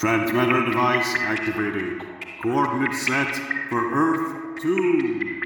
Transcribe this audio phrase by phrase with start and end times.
[0.00, 2.00] Transmitter device activated.
[2.42, 3.36] Coordinates set
[3.68, 5.42] for Earth 2.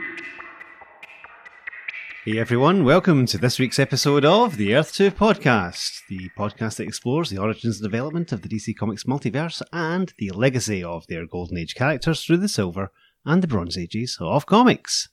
[2.24, 6.86] Hey everyone, welcome to this week's episode of the Earth 2 podcast, the podcast that
[6.86, 11.26] explores the origins and development of the DC Comics multiverse and the legacy of their
[11.26, 12.92] Golden Age characters through the Silver
[13.26, 15.08] and the Bronze Ages of comics.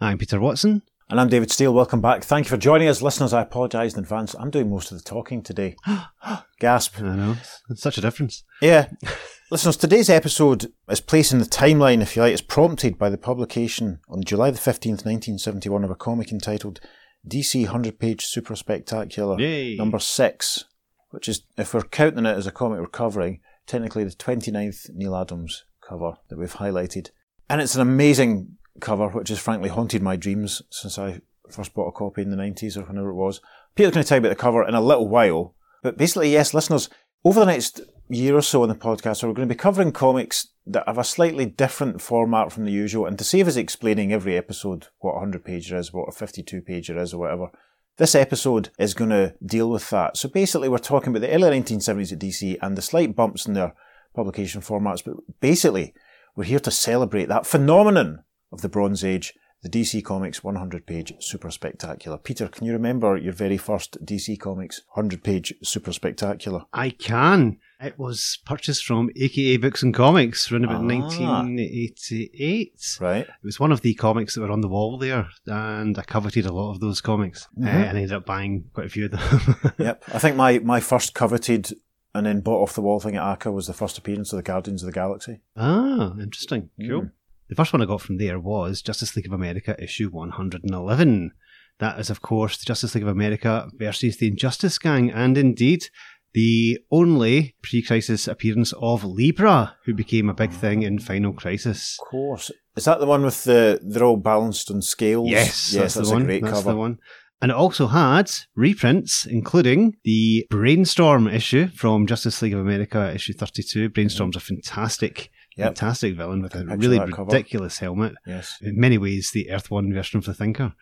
[0.00, 0.82] I'm Peter Watson.
[1.10, 1.72] And I'm David Steele.
[1.72, 2.22] Welcome back.
[2.22, 3.00] Thank you for joining us.
[3.00, 4.34] Listeners, I apologise in advance.
[4.34, 5.74] I'm doing most of the talking today.
[6.60, 7.00] Gasp.
[7.00, 7.36] I know,
[7.70, 8.44] it's such a difference.
[8.60, 8.90] Yeah.
[9.50, 12.34] Listeners, today's episode is placed in the timeline, if you like.
[12.34, 16.78] It's prompted by the publication on July the 15th, 1971 of a comic entitled
[17.26, 19.76] DC 100 Page Super Spectacular Yay.
[19.76, 20.64] number 6,
[21.08, 25.16] which is, if we're counting it as a comic we're covering, technically the 29th Neal
[25.16, 27.12] Adams cover that we've highlighted.
[27.48, 31.88] And it's an amazing cover, which has frankly haunted my dreams since I first bought
[31.88, 33.40] a copy in the 90s or whenever it was.
[33.74, 35.54] Peter's going to tell you about the cover in a little while.
[35.82, 36.88] But basically, yes, listeners,
[37.24, 40.48] over the next year or so in the podcast, we're going to be covering comics
[40.66, 43.06] that have a slightly different format from the usual.
[43.06, 46.60] And to save us explaining every episode what a 100 pager is, what a 52
[46.62, 47.50] pager is, or whatever,
[47.96, 50.16] this episode is going to deal with that.
[50.16, 53.54] So basically, we're talking about the early 1970s at DC and the slight bumps in
[53.54, 53.74] their
[54.14, 55.04] publication formats.
[55.04, 55.94] But basically,
[56.36, 61.12] we're here to celebrate that phenomenon of the Bronze Age, the DC Comics 100 page
[61.18, 62.16] Super Spectacular.
[62.16, 66.62] Peter, can you remember your very first DC Comics 100 page Super Spectacular?
[66.72, 67.58] I can.
[67.80, 71.42] It was purchased from AKA Books and Comics around about Ah.
[71.78, 72.98] 1988.
[73.00, 73.20] Right.
[73.26, 76.46] It was one of the comics that were on the wall there, and I coveted
[76.46, 77.46] a lot of those comics.
[77.56, 77.68] Uh, Mhm.
[77.68, 79.20] and I ended up buying quite a few of them.
[79.78, 80.02] yep.
[80.12, 81.72] I think my, my first coveted
[82.14, 84.42] and then bought off the wall thing at AKA was the first appearance of the
[84.42, 85.40] Guardians of the Galaxy.
[85.56, 86.70] Ah, interesting.
[86.80, 87.02] Cool.
[87.02, 87.10] Mm.
[87.48, 91.32] The first one I got from there was Justice League of America issue 111.
[91.78, 95.86] That is, of course, the Justice League of America versus the Injustice Gang, and indeed
[96.34, 101.96] the only pre crisis appearance of Libra, who became a big thing in Final Crisis.
[102.00, 102.50] Of course.
[102.76, 105.28] Is that the one with the, they're all balanced on scales?
[105.28, 106.22] Yes, Yes, that's, that's, the one.
[106.22, 106.72] a great that's cover.
[106.72, 106.98] the one.
[107.40, 113.32] And it also had reprints, including the Brainstorm issue from Justice League of America, issue
[113.32, 113.90] 32.
[113.90, 115.66] Brainstorm's a fantastic, Yep.
[115.66, 117.30] fantastic villain with a really that cover.
[117.30, 118.14] ridiculous helmet.
[118.26, 118.58] Yes.
[118.62, 120.72] In many ways, the Earth One version of the Thinker.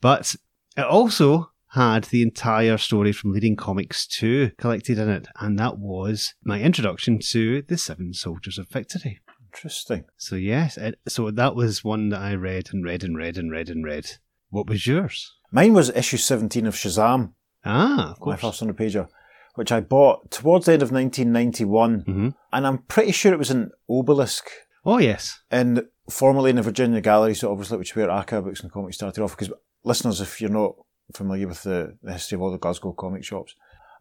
[0.00, 0.34] But
[0.76, 5.78] it also had the entire story from Leading Comics 2 collected in it, and that
[5.78, 9.20] was my introduction to the Seven Soldiers of Victory.
[9.52, 10.04] Interesting.
[10.16, 13.50] So, yes, it, so that was one that I read and read and read and
[13.50, 14.06] read and read.
[14.50, 15.32] What was yours?
[15.52, 17.32] Mine was issue 17 of Shazam,
[17.64, 18.42] Ah, of course.
[18.42, 19.08] my first 100 pager,
[19.54, 22.00] which I bought towards the end of 1991.
[22.00, 24.48] hmm And I'm pretty sure it was an obelisk
[24.84, 25.40] Oh, yes.
[25.50, 29.22] and formerly in the Virginia Gallery, so obviously which where AKA Books and Comics started
[29.22, 29.36] off.
[29.36, 29.52] Because
[29.84, 30.74] listeners, if you're not
[31.14, 33.54] familiar with the, the history of all the Glasgow comic shops,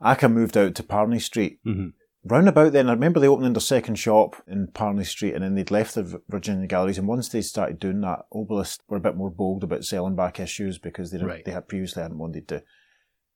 [0.03, 1.59] AKA moved out to Parnie Street.
[1.63, 1.87] hmm
[2.25, 5.55] Round about then, I remember they opened their second shop in Parnie Street, and then
[5.55, 6.97] they'd left the Virginia Galleries.
[6.97, 10.39] And once they started doing that, Obelisk were a bit more bold about selling back
[10.39, 11.43] issues because they Right.
[11.43, 12.63] they had previously hadn't wanted to.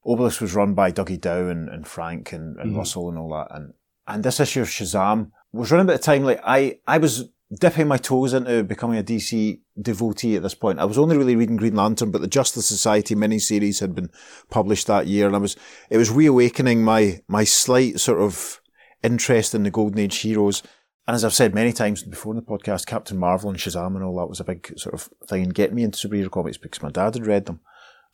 [0.07, 2.77] Obelisk was run by Dougie Dow and, and Frank and, and Mhm.
[2.77, 3.73] Russell and all that, and
[4.07, 7.29] and this issue of Shazam was running about the time like I I was
[7.59, 10.79] dipping my toes into becoming a DC devotee at this point.
[10.79, 14.09] I was only really reading Green Lantern, but the Justice Society miniseries had been
[14.49, 15.55] published that year, and I was
[15.89, 18.61] it was reawakening my my slight sort of
[19.03, 20.63] interest in the Golden Age heroes.
[21.07, 24.03] And as I've said many times before in the podcast, Captain Marvel and Shazam and
[24.03, 26.81] all that was a big sort of thing in getting me into superhero comics because
[26.83, 27.61] my dad had read them.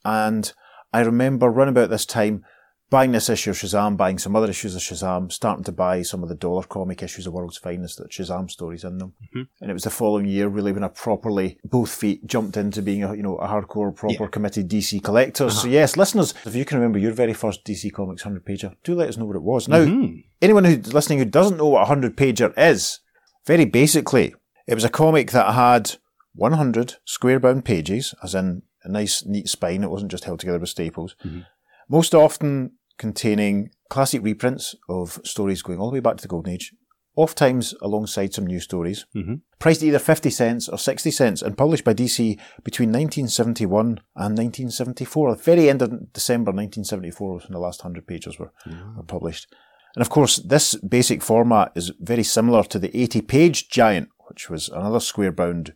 [0.06, 0.54] And
[0.94, 2.46] I remember around about this time
[2.90, 6.22] buying this issue of Shazam, buying some other issues of Shazam, starting to buy some
[6.22, 9.14] of the dollar comic issues of World's Finest that Shazam stories in them.
[9.36, 9.48] Mhm.
[9.62, 13.04] And it was the following year really when I properly both feet jumped into being
[13.04, 14.28] a you know a hardcore proper Yeah.
[14.28, 15.50] committed DC collector.
[15.50, 18.94] So yes, listeners, if you can remember your very first DC Comics hundred pager, do
[18.94, 19.68] let us know what it was.
[19.68, 20.24] Now Mhm.
[20.40, 23.00] anyone who's listening who doesn't know what a 100 pager is,
[23.48, 24.36] very basically,
[24.68, 25.94] it was a comic that had
[26.36, 29.84] 100 square bound pages, as in a nice, neat spine.
[29.84, 31.16] It wasn't just held together with staples.
[31.24, 31.46] Mhm.
[31.90, 36.54] Most often containing classic reprints of stories going all the way back to the Golden
[36.54, 36.74] Age,
[37.16, 39.06] oft times alongside some new stories.
[39.16, 39.42] Mhm.
[39.60, 45.36] Priced either 50 cents or 60 cents and published by DC between 1971 and 1974.
[45.36, 48.52] The very end of December 1974 was when the last 100 pages were
[48.98, 49.48] were published.
[49.96, 54.50] And of course, this basic format is very similar to the 80 page Giant, which
[54.50, 55.74] was another square bound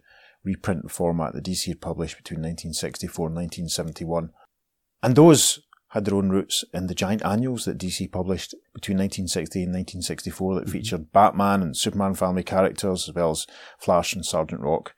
[0.48, 4.30] reprint format that DC had published between 1964 and 1971.
[5.04, 5.60] And those
[5.90, 10.56] had their own roots in the giant annuals that DC published between 1960 and 1964
[10.56, 10.72] that mm-hmm.
[10.72, 13.46] featured Batman and Superman family characters, as well as
[13.80, 14.94] Flash and Sergeant Rock.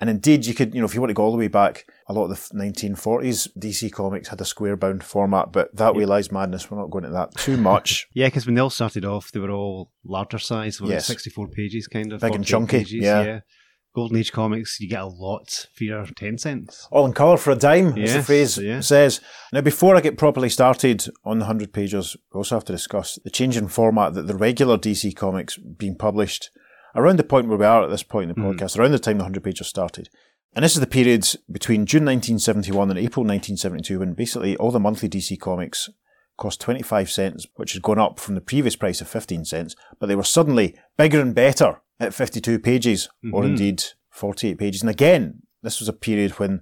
[0.00, 1.86] And indeed, you could, you know, if you want to go all the way back,
[2.08, 6.04] a lot of the 1940s DC comics had a square bound format, but that way
[6.04, 6.70] lies madness.
[6.70, 8.06] We're not going into that too much.
[8.14, 11.06] Yeah, because when they all started off, they were all larger size, Yes.
[11.06, 12.20] 64 pages kind of.
[12.20, 13.40] Big and chunky, pages, yeah.
[13.94, 16.88] Golden Age comics, you get a lot for your 10 cents.
[16.90, 18.80] All in colour for a dime, as the phrase yeah.
[18.80, 19.20] says.
[19.52, 23.18] Now, before I get properly started on the 100 pages, we also have to discuss
[23.22, 26.50] the change in format that the regular DC comics being published
[26.96, 28.58] around the point where we are at this point in the Mhm.
[28.58, 30.08] podcast, around the time the 100 pages started.
[30.56, 34.80] And this is the period between June 1971 and April 1972 when basically all the
[34.80, 35.88] monthly DC comics
[36.36, 40.06] cost 25 cents, which had gone up from the previous price of 15 cents, but
[40.06, 43.46] they were suddenly bigger and better at 52 pages, or Mhm.
[43.46, 44.82] indeed 48 pages.
[44.82, 46.60] And again, this was a period when,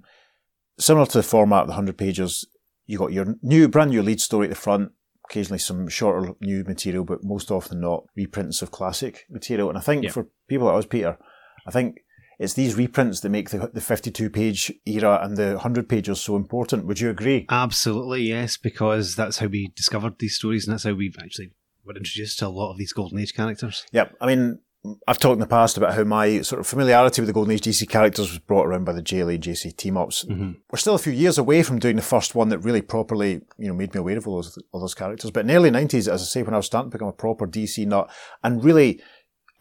[0.79, 2.45] similar to the format of the 100 pages,
[2.85, 4.91] you got your new, brand new lead story at the front,
[5.29, 9.69] occasionally some shorter new material, but most often not reprints of classic material.
[9.69, 10.11] And I think Yeah.
[10.11, 11.17] for people like us, Peter,
[11.65, 11.99] I think
[12.39, 16.35] it's these reprints that make the, the 52 page era and the 100 pages so
[16.35, 16.85] important.
[16.85, 17.45] Would you agree?
[17.49, 21.51] Absolutely, yes, because that's how we discovered these stories and that's how we've actually
[21.85, 23.85] were introduced to a lot of these Golden Age characters.
[23.91, 24.15] Yep.
[24.21, 24.59] I mean,
[25.07, 27.61] I've talked in the past about how my sort of familiarity with the Golden Age
[27.61, 30.25] DC characters was brought around by the JLA JSA team ups.
[30.25, 30.57] Mhm.
[30.71, 33.67] We're still a few years away from doing the first one that really properly, you
[33.69, 35.31] know, made me aware of all those, all those characters.
[35.31, 37.13] But in the early 90s, as I say, when I was starting to become a
[37.13, 38.09] proper DC nut,
[38.43, 39.01] and really,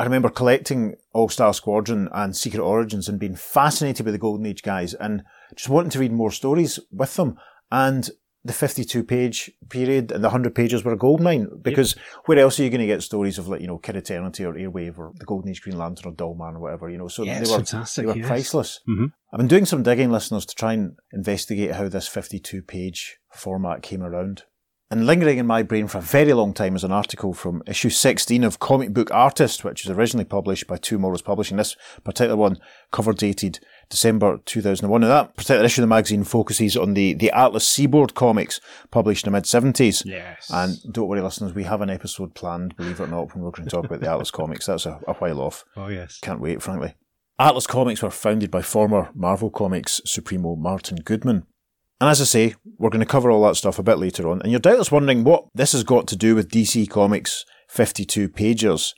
[0.00, 4.46] I remember collecting All Star Squadron and Secret Origins and being fascinated with the Golden
[4.46, 5.22] Age guys and
[5.54, 7.36] just wanting to read more stories with them.
[7.70, 8.10] And
[8.44, 11.94] the 52 page period and the 100 pages were a goldmine because
[12.26, 14.54] where else are you going to get stories of like, you know, Kid Eternity or
[14.54, 17.40] Airwave or the Golden Age Green Lantern or Dollman or whatever, you know, so Yeah,
[17.40, 18.26] they were, fantastic, they were yes.
[18.26, 18.80] priceless.
[18.88, 19.12] Mhm.
[19.32, 23.82] I've been doing some digging, listeners, to try and investigate how this 52 page format
[23.82, 24.42] came around.
[24.90, 27.88] And lingering in my brain for a very long time is an article from issue
[27.88, 31.56] 16 of Comic Book Artist, which was originally published by TwoMorrows Publishing.
[31.56, 32.58] This particular one,
[32.90, 33.60] cover dated
[33.92, 35.00] December 2001.
[35.02, 38.58] Now, that particular issue of the magazine focuses on the, the Atlas Seaboard comics
[38.90, 40.04] published in the mid 70s.
[40.04, 40.50] Yes.
[40.52, 43.50] And don't worry, listeners, we have an episode planned, believe it or not, when we're
[43.50, 44.66] going to talk about the Atlas comics.
[44.66, 45.64] That's a, a while off.
[45.76, 46.18] oh, yes.
[46.20, 46.94] Can't wait, frankly.
[47.38, 51.44] Atlas Comics were founded by former Marvel Comics Supremo Martin Goodman.
[52.00, 54.42] And as I say, we're going to cover all that stuff a bit later on.
[54.42, 58.94] And you're doubtless wondering what this has got to do with DC Comics 52 pages.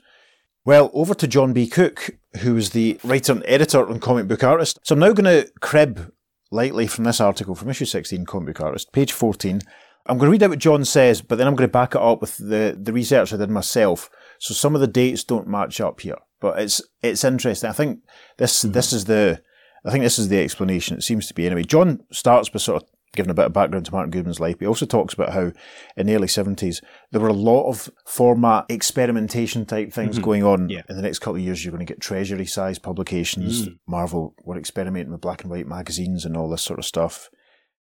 [0.65, 1.67] Well, over to Jon B.
[1.67, 2.11] Cooke,
[2.41, 4.79] who is the writer and editor and comic book artist.
[4.83, 6.13] So I'm now going to crib
[6.51, 9.61] lightly from this article from issue 16, Comic Book Artist, page 14.
[10.07, 12.01] I'm going to read out what Jon says, but then I'm going to back it
[12.01, 14.11] up with the, the research I did myself.
[14.39, 17.71] So some of the dates don't match up here, but it's it's interesting.
[17.71, 18.01] I think
[18.37, 19.41] this this is the
[19.85, 20.99] I think this is the explanation.
[20.99, 21.63] It seems to be anyway.
[21.63, 24.61] Jon starts by sort of giving a bit of background to Martin Goodman's life.
[24.61, 25.53] He also talks about how
[25.97, 26.81] in the early seventies
[27.11, 30.25] there were a lot of format experimentation type things mm-hmm.
[30.25, 30.69] going on.
[30.69, 30.83] Yeah.
[30.89, 33.69] In the next couple of years, you're going to get treasury size publications.
[33.69, 33.79] Mm.
[33.87, 37.31] Marvel were experimenting with black and white magazines and all this sort of stuff.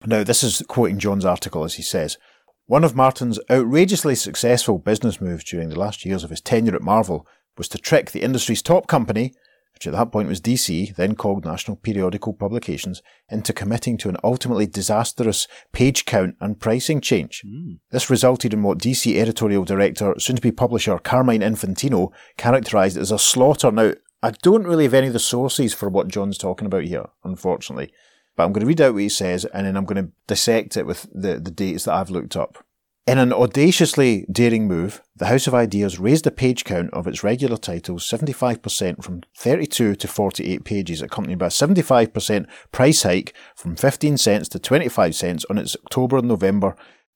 [0.05, 2.17] Now, this is quoting Jon's article as he says.
[2.65, 6.81] One of Martin's outrageously successful business moves during the last years of his tenure at
[6.81, 7.27] Marvel
[7.57, 9.33] was to trick the industry's top company,
[9.73, 14.17] which at that point was DC, then called National Periodical Publications, into committing to an
[14.23, 17.41] ultimately disastrous page count and pricing change.
[17.45, 17.73] Hmm.
[17.91, 23.11] This resulted in what DC editorial director, soon to be publisher Carmine Infantino, characterised as
[23.11, 23.71] a slaughter.
[23.71, 27.05] Now, I don't really have any of the sources for what Jon's talking about here,
[27.23, 27.91] unfortunately.
[28.35, 30.77] But I'm going to read out what he says and then I'm going to dissect
[30.77, 32.65] it with the, the dates that I've looked up.
[33.05, 37.21] In an audaciously daring move, the House of Ideas raised the page count of its
[37.21, 43.75] regular titles 75% from 32 to 48 pages, accompanied by a 75% price hike from
[43.75, 46.67] 15 cents to 25 cents on its October and November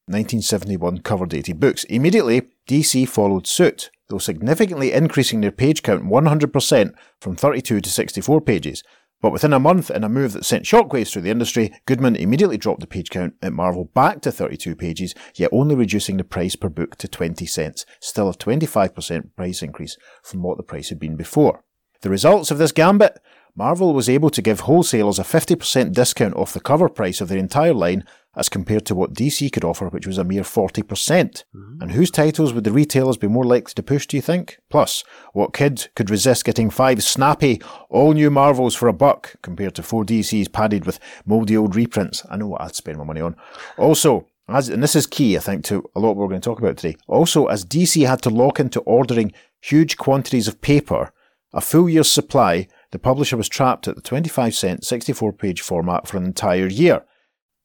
[0.07, 1.85] 1971 cover dated books.
[1.85, 8.41] Immediately, DC followed suit, though significantly increasing their page count 100% from 32 to 64
[8.41, 8.83] pages.
[9.19, 12.57] But within a month, in a move that sent shockwaves through the industry, Goodman immediately
[12.57, 16.55] dropped the page count at Marvel back to 32 pages, yet only reducing the price
[16.55, 20.99] per book to 20 cents, still a 25% price increase from what the price had
[20.99, 21.63] been before.
[22.01, 23.19] The results of this gambit?
[23.55, 27.39] Marvel was able to give wholesalers a 50% discount off the cover price of their
[27.39, 28.05] entire line
[28.37, 31.43] as compared to what DC could offer, which was a mere 40%.
[31.51, 31.81] Hmm.
[31.81, 34.59] And whose titles would the retailers be more likely to push, do you think?
[34.69, 35.03] Plus,
[35.33, 39.83] what kid could resist getting five snappy, all new Marvels for a buck compared to
[39.83, 42.23] four DCs padded with mouldy old reprints?
[42.29, 43.35] I know what I'd spend my money on.
[43.75, 46.41] Also, as, and this is key, I think, to a lot of what we're going
[46.41, 46.95] to talk about today.
[47.07, 51.11] Also, as DC had to lock into ordering huge quantities of paper,
[51.53, 56.07] a full year's supply, the publisher was trapped at the 25 cent 64 page format
[56.07, 57.03] for an entire year.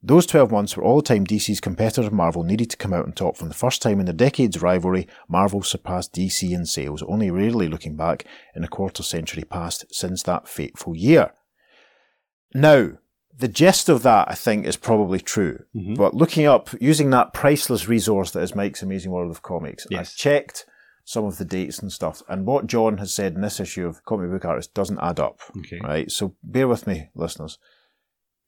[0.04, 3.12] Those 12 months were all the time DC's competitor Marvel needed to come out on
[3.12, 3.36] top.
[3.36, 7.68] From the first time in the decade's rivalry, Marvel surpassed DC in sales, only rarely
[7.68, 8.24] looking back
[8.56, 11.32] in a quarter century past since that fateful year.
[12.52, 12.92] Now,
[13.38, 15.60] the gist of that, I think, is probably true.
[15.74, 15.96] Mhm.
[15.96, 20.14] But looking up, using that priceless resource that is Mike's Amazing World of Comics, Yes.
[20.16, 20.66] I checked
[21.04, 22.22] some of the dates and stuff.
[22.28, 25.40] And what Jon has said in this issue of Comic Book Artist doesn't add up.
[25.58, 25.80] Okay.
[25.82, 26.10] Right?
[26.10, 27.58] So bear with me, listeners.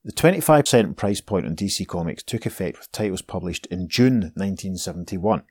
[0.04, 4.32] The 25 cent price point on DC Comics took effect with titles published in June
[4.34, 5.44] 1971.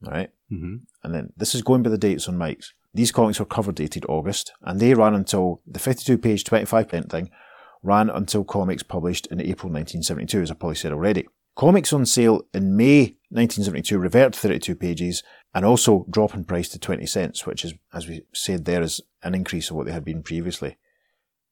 [0.00, 0.30] Right?
[0.48, 2.72] hmm And then this is going by the dates on Mike's.
[2.94, 7.06] These comics were cover dated August, and they ran until the 52 page 25 pence
[7.06, 7.30] thing
[7.82, 11.26] ran until comics published in April 1972, as I probably said already.
[11.56, 15.22] Comics on sale in May 1972 revert to 32 pages
[15.54, 19.00] and also drop in price to 20 cents, which is, as we said there, is
[19.22, 20.76] an increase of what they had been previously.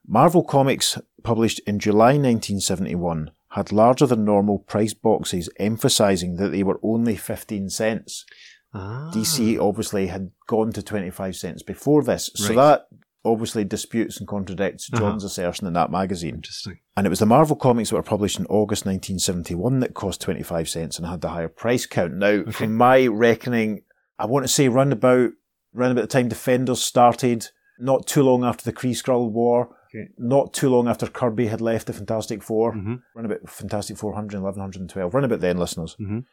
[0.07, 6.63] Marvel Comics, published in July 1971, had larger than normal price boxes emphasizing that they
[6.63, 8.25] were only 15 cents.
[8.73, 9.09] Ah.
[9.13, 12.29] DC obviously had gone to 25 cents before this.
[12.35, 12.55] So Right.
[12.55, 12.87] that
[13.23, 15.01] obviously disputes and contradicts Uh-huh.
[15.01, 16.35] Jon's assertion in that magazine.
[16.35, 16.77] Interesting.
[16.95, 20.69] And it was the Marvel comics that were published in August 1971 that cost 25
[20.69, 22.13] cents and had the higher price count.
[22.15, 23.81] Now, from my reckoning,
[24.19, 25.31] I want to say round about,
[25.73, 27.47] round about the time Defenders started,
[27.79, 30.09] not too long after the Kree Skrull War, Okay.
[30.17, 32.99] not too long after Kirby had left the Fantastic 4 Mhm.
[33.15, 35.95] round about Fantastic 400, 1112, round about then, listeners.
[35.99, 36.25] Mhm.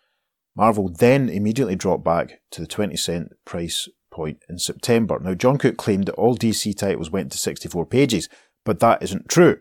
[0.56, 5.18] Marvel then immediately dropped back to the 20 cent price point in September.
[5.20, 8.28] Now, Jon Cooke claimed that all DC titles went to 64 pages,
[8.64, 9.58] but that isn't true.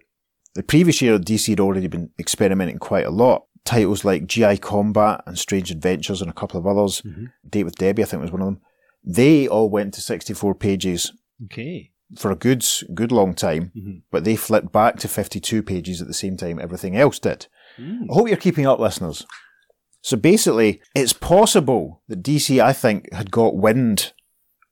[0.55, 3.45] The previous year, DC had already been experimenting quite a lot.
[3.63, 7.27] Titles like GI Combat and Strange Adventures and a couple of others, Mhm.
[7.47, 8.59] Date with Debbie, I think was one of them,
[9.03, 11.13] they all went to 64 pages
[11.45, 11.91] Okay.
[12.17, 14.01] For a good, good long time, Mhm.
[14.11, 17.47] but they flipped back to 52 pages at the same time everything else did.
[17.77, 18.07] Mm.
[18.09, 19.25] I hope you're keeping up, listeners.
[20.01, 24.13] So basically, it's possible that DC, I think, had got wind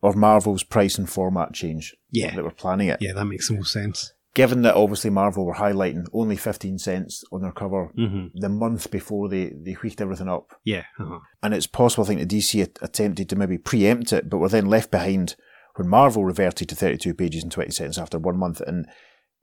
[0.01, 1.95] of Marvel's price and format change.
[2.11, 2.35] Yeah.
[2.35, 2.97] That were planning it.
[3.01, 4.13] Yeah, that makes the most sense.
[4.33, 8.89] Given that obviously Marvel were highlighting only 15 cents on their cover hmm the month
[8.91, 10.55] before they, they wheaked everything up.
[10.63, 10.83] Yeah.
[10.99, 11.19] Uh-huh.
[11.43, 14.65] And it's possible, I think, that DC attempted to maybe preempt it, but were then
[14.67, 15.35] left behind
[15.79, 18.61] when Marvel reverted to 32 pages and 20 cents after one month.
[18.61, 18.85] And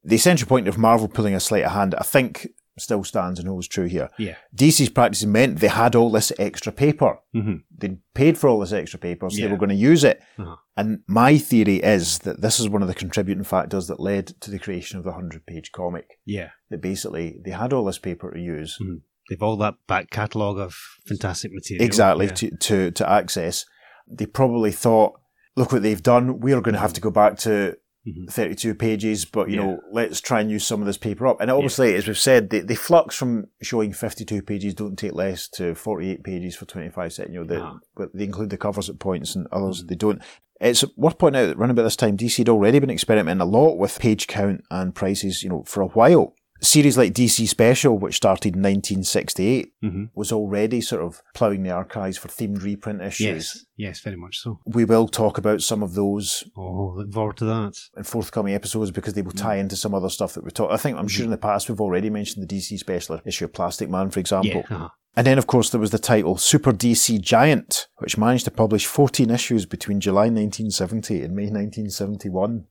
[0.04, 3.48] the essential point of Marvel pulling a sleight of hand, I think, still stands and
[3.48, 4.10] holds true here.
[4.18, 4.36] Yeah.
[4.54, 7.18] DC's practices meant they had all this extra paper.
[7.32, 9.46] hmm They'd paid for all this extra paper, so Yeah.
[9.46, 10.20] they were going to use it.
[10.38, 10.56] Uh-huh.
[10.76, 14.50] And my theory is that this is one of the contributing factors that led to
[14.50, 16.18] the creation of the 100 page comic.
[16.26, 16.50] Yeah.
[16.68, 18.78] That basically they had all this paper to use.
[19.30, 20.76] They've all that back catalogue of
[21.06, 21.84] fantastic material.
[21.84, 22.32] exactly Yeah.
[22.32, 23.64] to, to to access.
[24.06, 25.18] They probably thought,
[25.56, 26.40] look what they've done.
[26.40, 28.30] We're going to have to go back to Mhm.
[28.30, 29.66] 32 pages, but you Yeah.
[29.66, 31.40] know, let's try and use some of this paper up.
[31.40, 35.48] And obviously, as we've said, the, they flux from showing 52 pages don't take less
[35.54, 37.30] to 48 pages for 25 cents.
[37.32, 37.78] You know, they, Ah.
[37.96, 40.22] but they include the covers at points and others they don't.
[40.60, 43.44] It's worth pointing out that around about this time, DC had already been experimenting a
[43.44, 46.35] lot with page count and prices, you know, for a while.
[46.62, 50.08] Series like DC Special, which started in 1968, Mhm.
[50.14, 53.20] was already sort of ploughing the archives for themed reprint issues.
[53.26, 53.64] Yes.
[53.76, 54.60] Yes, very much so.
[54.66, 57.74] We will talk about some of those Oh, look forward to that.
[57.96, 59.42] in forthcoming episodes because they will Mm.
[59.42, 60.70] tie into some other stuff that we talk.
[60.70, 63.52] I think I'm sure in the past we've already mentioned the DC special issue of
[63.52, 64.64] Plastic Man, for example.
[64.70, 64.76] Yeah.
[64.76, 64.88] Uh-huh.
[65.18, 68.84] And then, of course, there was the title Super DC Giant, which managed to publish
[68.86, 72.64] 14 issues between July 1970 and May 1971.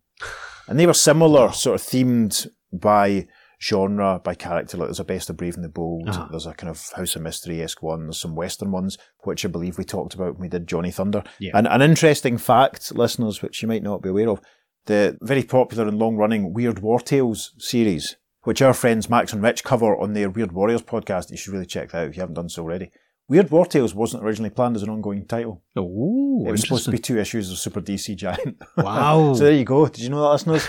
[0.68, 3.27] And they were similar, sort of themed by
[3.62, 4.77] genre, by character.
[4.77, 6.27] Like there's a Best of Brave and the Bold, Uh-huh.
[6.31, 9.50] there's a kind of House of Mystery esque one, there's some Western ones, which I
[9.50, 11.24] believe we talked about when we did Johnny Thunder.
[11.39, 11.51] Yeah.
[11.53, 14.41] And an interesting fact, listeners, which you might not be aware of,
[14.85, 19.41] the very popular and long running Weird War Tales series, which our friends Max and
[19.41, 21.31] Rich cover on their Weird Warriors podcast.
[21.31, 22.91] You should really check that out if you haven't done so already.
[23.27, 25.63] Weird War Tales wasn't originally planned as an ongoing title.
[25.75, 28.58] Oh, it was supposed to be two issues of Super DC Giant.
[28.77, 29.34] Wow.
[29.34, 29.88] so there you go.
[29.88, 30.67] Did you know that, listeners?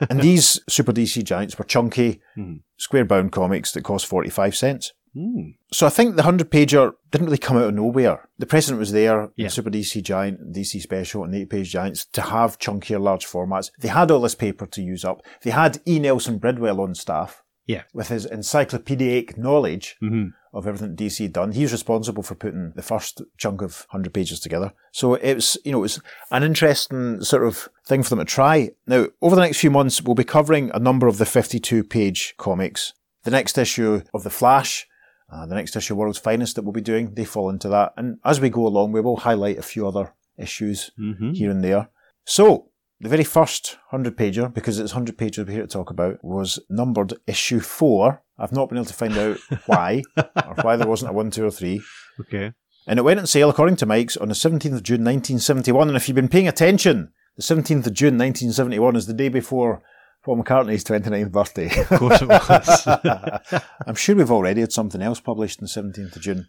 [0.10, 2.60] and these Super DC Giants were chunky, Mhm.
[2.76, 4.92] square bound comics that cost 45 cents.
[5.14, 5.52] Hmm.
[5.72, 8.28] So I think the 100 pager didn't really come out of nowhere.
[8.38, 9.48] The precedent was there Yeah.
[9.48, 13.70] Super DC Giant, DC Special, and 8 page Giants to have chunkier, large formats.
[13.80, 15.22] They had all this paper to use up.
[15.42, 15.98] They had E.
[15.98, 17.84] Nelson Bridwell on staff Yeah.
[17.94, 21.52] with his encyclopedic knowledge hmm of everything DC had done.
[21.52, 24.72] He's responsible for putting the first chunk of 100 pages together.
[24.90, 28.24] So it was, you know, it was an interesting sort of thing for them to
[28.24, 28.70] try.
[28.86, 32.34] Now, over the next few months, we'll be covering a number of the 52 page
[32.38, 32.94] comics.
[33.24, 34.86] The next issue of The Flash,
[35.30, 37.92] uh, the next issue of World's Finest that we'll be doing, they fall into that.
[37.96, 41.62] And as we go along, we will highlight a few other issues hmm here and
[41.62, 41.90] there.
[42.24, 46.22] So, the very first 100 pager, because it's 100 pages we're here to talk about,
[46.22, 48.22] was numbered issue 4.
[48.38, 51.44] I've not been able to find out why, or why there wasn't a 1, 2,
[51.44, 51.80] or 3.
[52.20, 52.52] Okay.
[52.86, 55.88] And it went on sale, according to Mike's, on the 17th of June 1971.
[55.88, 59.82] And if you've been paying attention, the 17th of June 1971 is the day before
[60.24, 61.66] Paul McCartney's 29th birthday.
[61.80, 63.62] Of course it was.
[63.86, 66.46] I'm sure we've already had something else published on the 17th of June.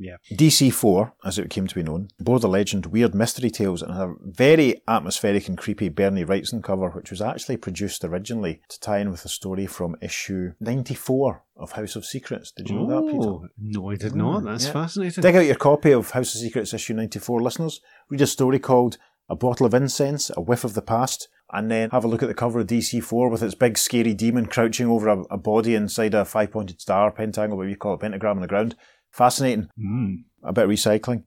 [0.00, 0.16] Yeah.
[0.32, 4.08] DC4, as it came to be known, bore the legend Weird Mystery Tales and had
[4.08, 8.98] a very atmospheric and creepy Bernie Wrightson cover, which was actually produced originally to tie
[9.00, 12.50] in with a story from issue 94 of House of Secrets.
[12.50, 13.52] Did you know that, Peter?
[13.58, 14.42] No, I did not.
[14.42, 14.72] Mm, That's Yeah.
[14.72, 15.22] fascinating.
[15.22, 17.80] Dig out your copy of House of Secrets issue 94, listeners.
[18.08, 18.96] Read a story called
[19.28, 22.28] A Bottle of Incense, A Whiff of the Past, and then have a look at
[22.28, 26.14] the cover of DC4 with its big scary demon crouching over a, a body inside
[26.14, 28.76] a five pointed star, pentacle, whatever you call it, pentagram on the ground.
[29.10, 29.68] Fascinating.
[29.78, 30.24] Mm.
[30.42, 31.24] A bit of recycling.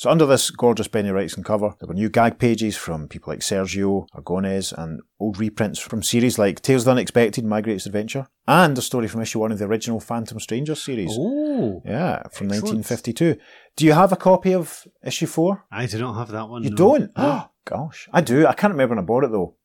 [0.00, 3.40] So under this gorgeous Bernie Wrightson cover, there were new gag pages from people like
[3.40, 8.26] Sergio, Aragonés, and old reprints from series like Tales of the Unexpected, My Greatest Adventure,
[8.48, 11.10] and a story from issue one of the original Phantom Stranger series.
[11.12, 12.86] Oh, Yeah, from Excellent.
[12.86, 13.36] 1952.
[13.76, 15.66] Do you have a copy of issue four?
[15.70, 16.64] I do not have that one.
[16.64, 16.76] You no.
[16.76, 17.10] don't?
[17.16, 18.08] Oh, gosh.
[18.10, 18.46] I do.
[18.46, 19.56] I can't remember when I bought it though.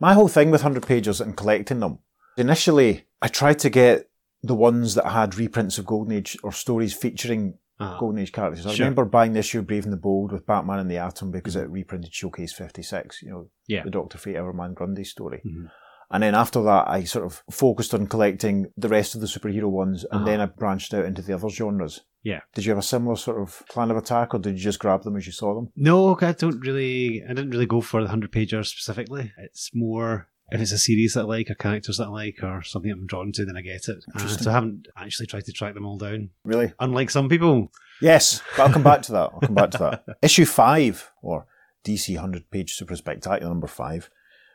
[0.00, 1.98] My whole thing with 100 pages and collecting them,
[2.38, 4.08] initially, I tried to get
[4.42, 7.96] the ones that had reprints of Golden Age or stories featuring Ah.
[7.98, 8.64] Golden Age characters.
[8.66, 8.84] I Sure.
[8.84, 11.56] remember buying the issue of Brave and the Bold with Batman and the Atom because
[11.56, 13.82] it reprinted Showcase 56, you know, Yeah.
[13.82, 15.40] the Doctor Fate Hourman Grundy story.
[15.44, 15.68] Mhm.
[16.10, 19.70] And then after that, I sort of focused on collecting the rest of the superhero
[19.70, 20.24] ones, and Uh-huh.
[20.26, 22.02] then I branched out into the other genres.
[22.22, 22.40] Yeah.
[22.54, 25.02] Did you have a similar sort of plan of attack, or did you just grab
[25.02, 25.70] them as you saw them?
[25.74, 27.24] No, I don't really.
[27.24, 29.32] I didn't really go for the hundred pager specifically.
[29.38, 32.62] It's more if it's a series that I like, or characters that I like, or
[32.62, 34.04] something I'm drawn to, then I get it.
[34.14, 36.30] Uh, so I haven't actually tried to track them all down.
[36.44, 36.72] Really?
[36.80, 37.70] Unlike some people.
[38.00, 39.30] Yes, but I'll come back to that.
[39.32, 40.04] I'll come back to that.
[40.22, 41.46] Issue 5, or
[41.84, 44.10] DC 100 page Super Spectacular number 5,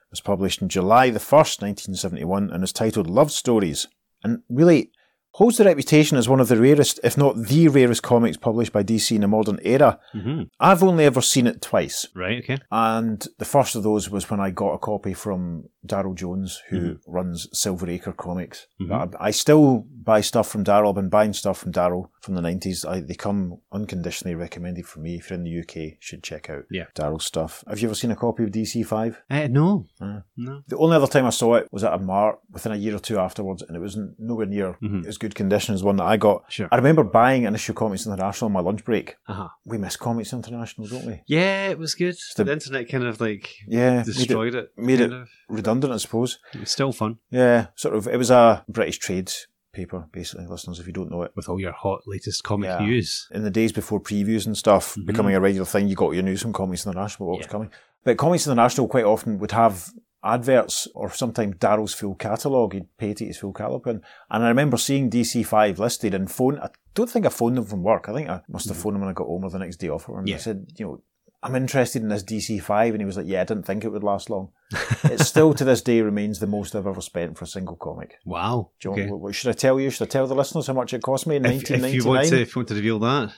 [0.10, 3.88] was published in July the 1st, 1971, and is titled Love Stories.
[4.24, 4.92] And really
[5.38, 8.82] holds the reputation as one of the rarest, if not the rarest, comics published by
[8.82, 10.00] DC in the modern era.
[10.12, 12.08] hmm I've only ever seen it twice.
[12.16, 12.40] Right.
[12.40, 12.58] Okay.
[12.72, 16.98] And the first of those was when I got a copy from Daryl Jones, who
[17.08, 18.68] runs Silver Acre Comics.
[18.82, 19.16] Mhm.
[19.20, 20.90] I, I still buy stuff from Daryl.
[20.90, 22.86] I've been buying stuff from Daryl from the 90s.
[22.88, 25.16] I, they come unconditionally recommended for me.
[25.16, 26.86] If you're in the UK, you should check out Yeah.
[26.96, 27.64] Daryl's stuff.
[27.68, 29.16] Have you ever seen a copy of DC5?
[29.30, 29.86] Uh, no.
[30.00, 30.20] Uh.
[30.36, 30.62] No.
[30.68, 33.00] The only other time I saw it was at a mart within a year or
[33.00, 35.06] two afterwards, and it was nowhere near Mhm.
[35.08, 36.44] as good condition as one that I got.
[36.50, 36.68] Sure.
[36.72, 39.16] I remember buying an issue of Comics International on my lunch break.
[39.28, 39.48] Uh huh.
[39.66, 41.22] We miss Comics International, don't we?
[41.28, 42.16] Yeah, it was good.
[42.36, 44.70] the- The, internet kind of like Yeah, made it destroyed it.
[44.78, 45.28] made it- of.
[45.50, 46.40] Redundant, I suppose.
[46.54, 48.08] It was still fun Yeah, sort of.
[48.08, 49.32] It was a British trade
[49.74, 51.32] paper, basically, listeners, if you don't know it.
[51.36, 52.80] with all your hot latest comic Yeah.
[52.86, 53.28] news.
[53.32, 55.06] In the days before previews and stuff Mhm.
[55.06, 57.52] becoming a regular thing, you got your news from Comics International, what was Yeah.
[57.52, 57.70] coming.
[58.04, 59.92] But Comics International quite often would have
[60.24, 62.74] adverts or sometimes Daryl's full catalogue.
[62.74, 63.88] He'd pay to his full catalogue.
[63.88, 66.60] And, and I remember seeing DC5 listed and phone.
[66.60, 68.10] I don't think I phoned them from work.
[68.10, 69.90] I think I must have phoned them when I got home or the next day
[69.90, 70.08] off.
[70.10, 70.40] And I Mm-hmm.
[70.40, 71.02] Said, you know,
[71.44, 72.90] I'm interested in this DC5.
[72.92, 74.52] And he was like, yeah, I didn't think it would last long.
[75.04, 78.16] it still to this day remains the most I've ever spent for a single comic.
[78.26, 78.72] Wow.
[78.84, 79.10] You okay.
[79.10, 79.90] want, what, should I tell you?
[79.90, 82.28] Should I tell the listeners how much it cost me in If, if you want
[82.30, 83.34] to, if you want to reveal that,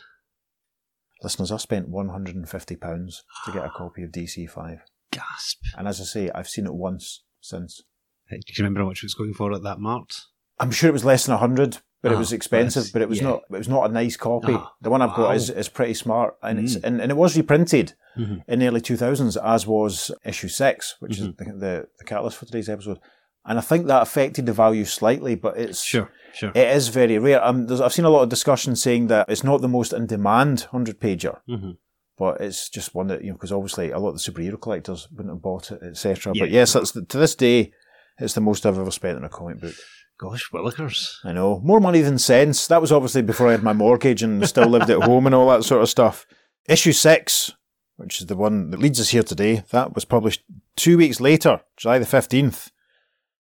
[1.22, 4.80] Listeners, I spent £150 to get a copy of DC5.
[5.12, 5.58] gasp.
[5.78, 7.82] And as I say, I've seen it once since.
[8.30, 10.28] Do you remember how much it was going for at that mart?
[10.60, 13.10] I'm sure it was less than 100 but it Ah, was expensive, yes, but it
[13.10, 13.28] was yeah.
[13.30, 14.54] not it was not a nice copy.
[14.54, 16.84] Ah, the one I've got is, is pretty smart and it's Mm.
[16.84, 18.44] and, and it was reprinted Mhm.
[18.48, 21.30] in the early 2000s as was issue 6, which Mm-hmm.
[21.30, 23.00] is the, the the catalyst for today's episode.
[23.46, 26.52] And I think that affected the value slightly, but it's Sure, sure.
[26.54, 27.44] It is very rare.
[27.44, 30.62] Um, I've seen a lot of discussion saying that it's not the most in demand
[30.72, 31.72] 100 pager, hmm
[32.18, 35.08] but it's just one that, you know, because obviously a lot of the superhero collectors
[35.10, 36.34] wouldn't have bought it, etc.
[36.36, 36.44] Yeah.
[36.44, 37.72] But yes, that's the, to this day,
[38.20, 39.74] it's the most I've ever spent on a comic book.
[40.20, 41.16] Gosh, Willikers.
[41.24, 41.62] I know.
[41.64, 42.68] More money than sense.
[42.68, 45.50] That was obviously before I had my mortgage and still lived at home and all
[45.50, 46.28] that sort of stuff.
[46.68, 47.54] Issue 6,
[47.96, 50.44] which is the one that leads us here today, that was published
[50.76, 52.70] two weeks later, July the 15th.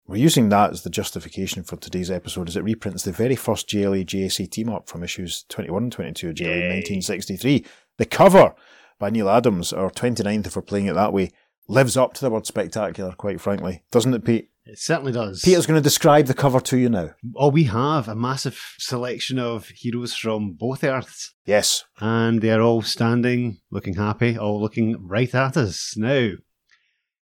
[0.07, 3.67] We're using that as the justification for today's episode as it reprints the very first
[3.69, 7.65] JLA JSA team up from issues 21 and 22 of JLA 1963.
[7.97, 8.55] The cover
[8.99, 11.31] by Neal Adams, or 29th if we're playing it that way,
[11.67, 13.85] lives up to the word spectacular, quite frankly.
[13.91, 14.51] Doesn't it, Pete?
[14.71, 15.41] It certainly does.
[15.43, 17.11] Peter's going to describe the cover to you now.
[17.37, 21.85] Oh, we have a massive selection of heroes from both Earths, Yes.
[22.01, 25.95] and they're all standing, looking happy, all looking right at us.
[25.97, 26.33] Now,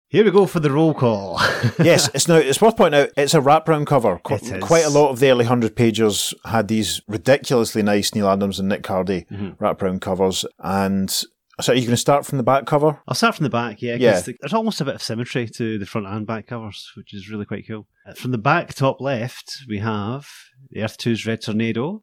[0.09, 1.39] here we go for the roll call.
[1.79, 4.19] yes, it's now it's worth pointing out it's a wraparound cover.
[4.23, 4.65] Qu- It is.
[4.65, 8.69] Quite a lot of the early hundred pagers had these ridiculously nice Neal Adams and
[8.69, 9.59] Nick Cardy Mhm.
[9.59, 10.47] wraparound covers.
[10.61, 11.13] And
[11.61, 13.01] so, are you going to start from the back cover?
[13.09, 14.21] I'll start from the back, yeah, Yeah.
[14.21, 17.31] because there's almost a bit of symmetry to the front and back covers, which is
[17.31, 17.87] really quite cool.
[18.07, 20.27] Uh, From the back, top left, we have
[20.71, 22.03] the Earth 2's Red Tornado.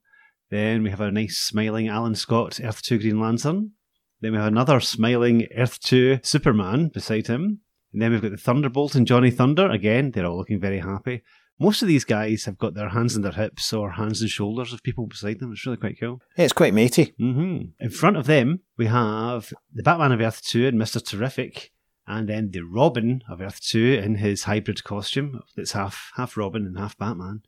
[0.50, 3.72] Then we have a nice smiling Alan Scott Earth 2 Green Lantern.
[4.22, 7.60] Then we have another smiling Earth 2 Superman beside him.
[7.92, 9.70] And then we've got the Thunderbolt and Johnny Thunder.
[9.70, 11.22] Again, they're all looking very happy.
[11.60, 14.74] Most of these guys have got their hands on their hips or hands and shoulders
[14.74, 15.52] of people beside them.
[15.52, 16.20] It's really quite cool.
[16.38, 17.14] Yeah, it's quite matey.
[17.18, 21.04] hmm In front of them, we have the Batman of Earth 2 and Mr.
[21.06, 21.72] Terrific,
[22.08, 26.66] and then the Robin of Earth 2 in his hybrid costume that's half half Robin
[26.66, 27.44] and half Batman.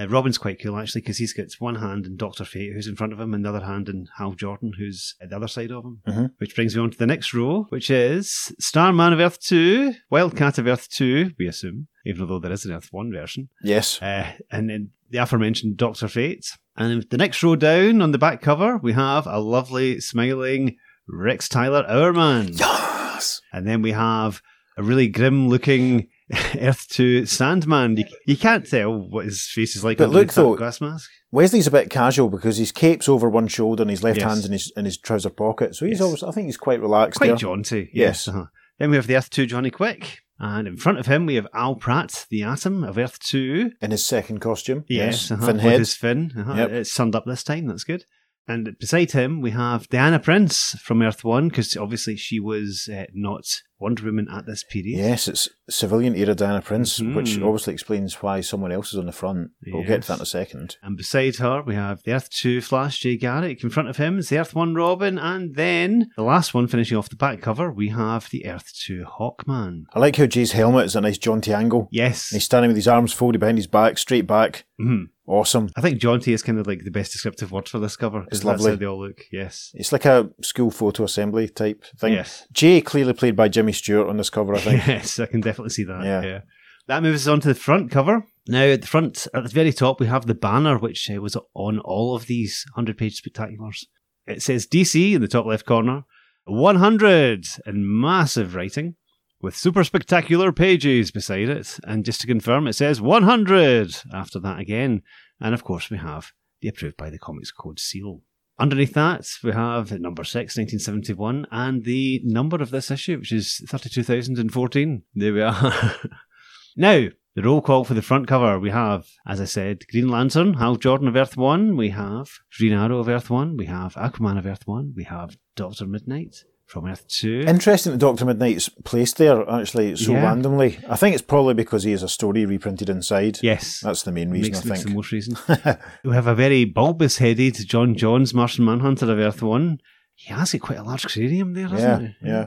[0.00, 2.96] Uh, Robin's quite cool actually because he's got one hand in Doctor Fate, who's in
[2.96, 5.70] front of him, and the other hand in Hal Jordan, who's at the other side
[5.70, 6.00] of him.
[6.08, 6.30] Mhm.
[6.38, 10.58] Which brings me on to the next row, which is Starman of Earth 2, Wildcat
[10.58, 14.00] of Earth 2, we assume, even though there is an Earth 1 version Yes.
[14.00, 16.46] uh, and then the aforementioned Doctor Fate.
[16.76, 20.76] And the next row down on the back cover, we have a lovely, smiling
[21.08, 22.56] Rex Tyler, Hourman.
[22.58, 23.42] Yes.
[23.52, 24.40] And then we have
[24.78, 26.08] a really grim looking
[26.60, 27.96] Earth 2 Sandman.
[27.96, 31.10] You, you can't tell what his face is like But look, though- glass mask.
[31.32, 34.28] Wesley's a bit casual because his cape's over one shoulder and his left Yes.
[34.28, 35.76] hand's in his in his trouser pocket.
[35.76, 36.02] So he's Yes.
[36.02, 37.36] always I think he's quite relaxed Quite there.
[37.36, 37.88] jaunty.
[37.94, 38.26] Yes.
[38.26, 38.46] uh-huh.
[38.78, 40.20] Then we have the Earth 2 Johnny Quick.
[40.42, 43.72] And in front of him, we have Al Pratt, the Atom of Earth 2.
[43.82, 44.84] in his second costume.
[44.88, 45.78] Yes, uh-huh, Fin with head.
[45.78, 46.32] his fin.
[46.36, 46.54] Uh-huh.
[46.54, 46.70] Yep.
[46.70, 47.66] It's sunned up this time.
[47.66, 48.06] That's good.
[48.48, 53.04] And beside him, we have Diana Prince from Earth One, because obviously she was uh,
[53.12, 53.44] not
[53.80, 54.98] Wonder Woman at this period.
[54.98, 57.44] Yes, it's civilian era Diana Prince, which Mhm.
[57.46, 59.50] obviously explains why someone else is on the front.
[59.66, 60.76] We'll get to that in a second.
[60.82, 63.62] And beside her, we have the Earth 2 Flash Jay Garrick.
[63.64, 65.18] In front of him is the Earth 1 Robin.
[65.18, 69.04] And then the last one, finishing off the back cover, we have the Earth 2
[69.18, 69.84] Hawkman.
[69.94, 71.88] I like how Jay's helmet is a nice jaunty angle.
[71.90, 72.30] Yes.
[72.30, 74.64] And he's standing with his arms folded behind his back, straight back.
[74.80, 75.06] Mhm.
[75.26, 75.70] Awesome.
[75.76, 78.22] I think jaunty is kind of like the best descriptive word for this cover.
[78.32, 78.70] It's that's lovely.
[78.70, 79.20] how they all look.
[79.30, 79.70] Yes.
[79.74, 82.14] It's like a school photo assembly type thing.
[82.14, 82.48] Yes.
[82.52, 84.86] Jay clearly played by Jimmy Stewart on this cover, I think.
[84.86, 86.04] yes, I can definitely see that.
[86.04, 86.22] Yeah.
[86.22, 86.40] Yeah.
[86.86, 88.26] That moves us on to the front cover.
[88.48, 91.36] Now, at the front, at the very top, we have the banner, which uh, was
[91.54, 93.84] on all of these 100 page spectaculars.
[94.26, 96.04] It says DC in the top left corner,
[96.44, 98.96] 100 in massive writing,
[99.40, 101.78] with super spectacular pages beside it.
[101.84, 105.02] And just to confirm, it says 100 after that again.
[105.40, 108.22] And of course, we have the approved by the Comics Code seal.
[108.60, 113.64] Underneath that, we have number 6, 1971, and the number of this issue, which is
[113.66, 115.02] 32,014.
[115.14, 115.94] There we are.
[116.76, 120.54] now, the roll call for the front cover, we have, as I said, Green Lantern,
[120.54, 124.36] Hal Jordan of Earth 1, we have Green Arrow of Earth 1, we have Aquaman
[124.36, 127.46] of Earth 1, we have Doctor Midnight from Earth 2.
[127.48, 130.22] Interesting that Doctor Midnight's placed there, actually, so Yeah.
[130.22, 130.78] randomly.
[130.88, 133.40] I think it's probably because he has a story reprinted inside.
[133.42, 133.80] yes.
[133.80, 134.96] That's the main reason, makes, I makes the think.
[134.96, 135.36] most reason.
[136.04, 139.78] we have a very bulbous headed J'onn J'onzz, Martian Manhunter of Earth 1.
[140.14, 142.28] He has got quite a large cranium there, hasn't yeah, he?
[142.28, 142.46] yeah.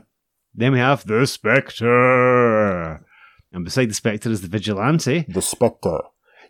[0.55, 3.05] Then we have the Spectre.
[3.51, 5.25] And beside the Spectre is the Vigilante.
[5.27, 5.99] The Spectre.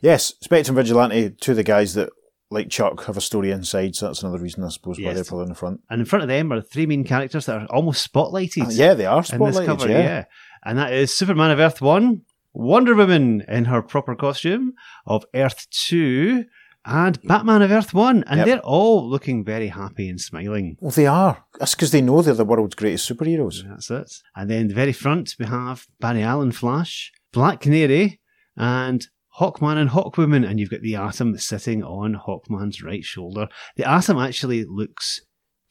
[0.01, 2.09] Yes, Spectre and Vigilante, two of the guys that,
[2.53, 5.43] like Chuck, have a story inside, so that's another reason, I suppose, why they're probably
[5.43, 5.81] in the front.
[5.89, 8.93] And in front of them are three main characters that are almost spotlighted Ah, yeah,
[8.93, 9.89] they are spotlighted, cover.
[9.89, 10.25] yeah.
[10.63, 12.21] And that is Superman of Earth 1,
[12.53, 14.73] Wonder Woman in her proper costume
[15.05, 16.45] of Earth 2,
[16.85, 18.23] and Batman of Earth 1.
[18.27, 18.45] And Yep.
[18.45, 20.77] they're all looking very happy and smiling.
[20.81, 21.43] Well, they are.
[21.59, 23.63] That's because they know they're the world's greatest superheroes.
[23.67, 24.13] That's it.
[24.35, 28.19] And then the very front, we have Barry Allen Flash, Black Canary,
[28.57, 29.07] and
[29.39, 30.47] Hawkman and Hawkwoman.
[30.47, 33.47] And you've got the Atom sitting on Hawkman's right shoulder.
[33.75, 35.21] The Atom actually looks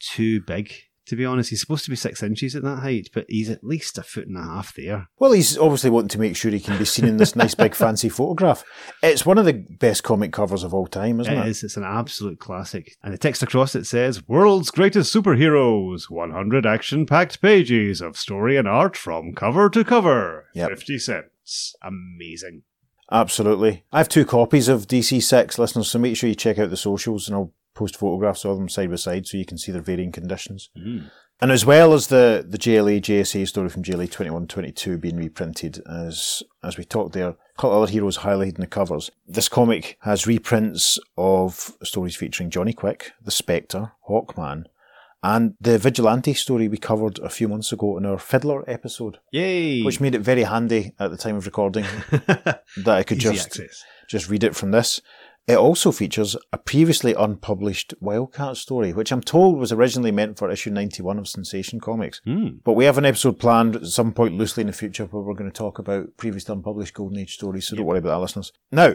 [0.00, 0.72] too big,
[1.06, 1.50] to be honest.
[1.50, 4.26] He's supposed to be six inches at that height, but he's at least a foot
[4.26, 5.08] and a half there.
[5.18, 7.74] Well, he's obviously wanting to make sure he can be seen in this nice big
[7.76, 8.64] fancy photograph.
[9.02, 11.46] It's one of the best comic covers of all time, isn't it?
[11.46, 11.62] It is.
[11.62, 12.96] It's an absolute classic.
[13.02, 18.56] And the text across it says, World's Greatest Superheroes, 100 action packed pages of story
[18.56, 20.46] and art from cover to cover.
[20.54, 20.70] Yep.
[20.70, 21.74] 50 cents.
[21.82, 22.62] Amazing.
[23.12, 23.84] Absolutely.
[23.92, 27.28] I have two copies of DC6 listeners, so make sure you check out the socials
[27.28, 30.12] and I'll post photographs of them side by side so you can see their varying
[30.12, 30.70] conditions.
[30.76, 31.10] Mm.
[31.40, 36.42] And as well as the, the JLA JSA story from JLA 2122 being reprinted, as
[36.62, 39.10] as we talked there, a couple of other heroes highlighted in the covers.
[39.26, 44.66] This comic has reprints of stories featuring Johnny Quick, the Spectre, Hawkman,
[45.22, 49.82] and the Vigilante story we covered a few months ago in our Fiddler episode, Yay!
[49.82, 53.46] which made it very handy at the time of recording that I could Easy just
[53.46, 53.84] access.
[54.08, 55.00] just read it from this.
[55.48, 60.48] It also features a previously unpublished Wildcat story, which I'm told was originally meant for
[60.48, 62.20] issue 91 of Sensation Comics.
[62.24, 62.60] Mm.
[62.62, 65.34] But we have an episode planned at some point loosely in the future where we're
[65.34, 68.52] going to talk about previously unpublished Golden Age stories, so don't worry about that, listeners.
[68.70, 68.94] Now,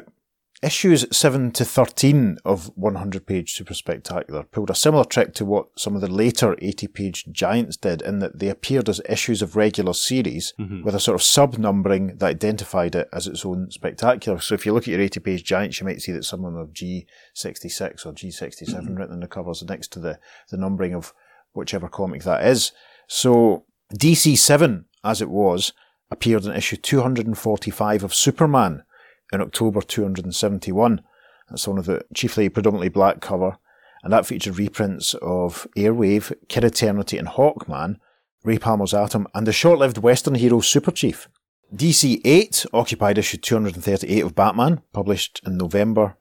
[0.64, 5.68] issues 7 to 13 of 100 page Super Spectacular pulled a similar trick to what
[5.78, 9.56] some of the later 80 page Giants did in that they appeared as issues of
[9.56, 10.84] regular series mm-hmm.
[10.84, 14.40] with a sort of sub numbering that identified it as its own spectacular.
[14.40, 16.54] So if you look at your 80 page Giants, you might see that some of
[16.54, 18.96] them have G66 or G67 mm-hmm.
[18.96, 21.14] written on the covers next to the, the numbering of
[21.54, 22.72] whichever comic that is.
[23.08, 25.74] So DC7, as it was,
[26.10, 28.84] appeared in issue 245 of Superman
[29.32, 31.02] in October 271.
[31.50, 33.58] That's one of the chiefly predominantly black cover,
[34.04, 37.98] and that featured reprints of Airwave, Kid Eternity, and Hawkman,
[38.44, 41.28] Ray Palmer's Atom, and the short-lived Western hero Super Chief.
[41.76, 46.18] DC 8 occupied issue 238 of Batman, published in November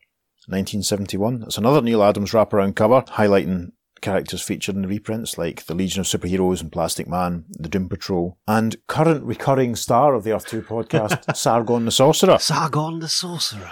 [0.48, 1.42] 1971.
[1.42, 6.00] It's another Neal Adams wraparound cover, highlighting characters featured in the reprints like the Legion
[6.00, 10.46] of Superheroes and Plastic Man, the Doom Patrol, and current recurring star of the Earth
[10.46, 12.38] 2 podcast, Sargon the Sorcerer.
[12.38, 13.70] Sargon the Sorcerer.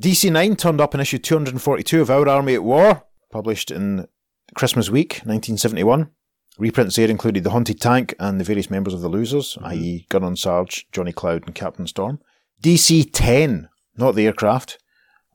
[0.00, 4.08] DC 9 turned up in issue 242 of Our Army at War, published in
[4.54, 6.10] Christmas week 1971.
[6.58, 9.66] Reprints there included the Haunted Tank and the various members of the Losers, Mm-hmm.
[9.68, 12.20] i.e., Gunnon Sarge, Johnny Cloud, and Captain Storm.
[12.62, 14.78] DC 10, not the aircraft,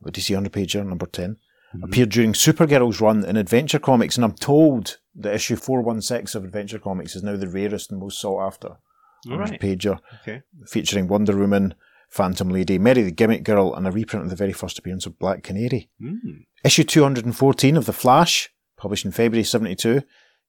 [0.00, 1.36] but DC 100 pager, number 10,
[1.78, 1.84] Mm-hmm.
[1.84, 6.78] appeared during Supergirl's run in Adventure Comics, and I'm told that issue 416 of Adventure
[6.78, 8.68] Comics is now the rarest and most sought after.
[8.68, 9.60] All 100 right.
[9.60, 10.42] pager, Okay.
[10.66, 11.74] featuring Wonder Woman,
[12.08, 15.18] Phantom Lady, Mary the Gimmick Girl, and a reprint of the very first appearance of
[15.18, 15.90] Black Canary.
[16.00, 16.44] Mm.
[16.64, 20.02] Issue 214 of The Flash, published in February 72,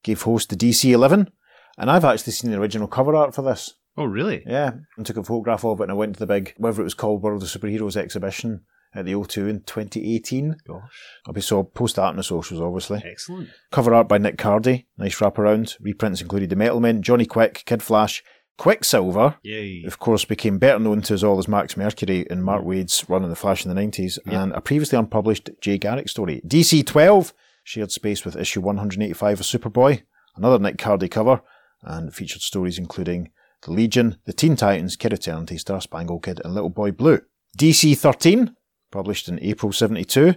[0.04, 1.30] gave host to DC 11,
[1.78, 3.76] and I've actually seen the original cover art for this.
[3.98, 4.44] Oh, really?
[4.48, 6.86] Yeah, and took a photograph of it, and I went to the big, whatever it
[6.86, 8.62] was called, World of Superheroes exhibition
[8.93, 10.56] at the O2 in 2018.
[10.67, 10.82] Gosh.
[11.28, 13.02] I'll be so post that on the socials, obviously.
[13.06, 13.49] Excellent.
[13.71, 15.78] Cover art by Nick Cardy, nice wraparound.
[15.80, 18.23] Reprints included the Metal Men, Johnny Quick, Kid Flash,
[18.58, 19.84] Quicksilver, Yay.
[19.86, 22.65] of course, became better known to us all as Max Mercury in Mark mm.
[22.65, 24.43] Waid's run in The Flash in the 90s, Yeah.
[24.43, 26.41] and a previously unpublished Jay Garrick story.
[26.45, 30.02] DC 12 shared space with issue 185 of Superboy,
[30.36, 31.41] another Nick Cardy cover,
[31.84, 36.54] and featured stories including The Legion, The Teen Titans, Kid Eternity, Star Spangled Kid, and
[36.54, 37.21] Little Boy Blue.
[37.58, 38.56] DC 13,
[38.91, 40.36] published in April 72,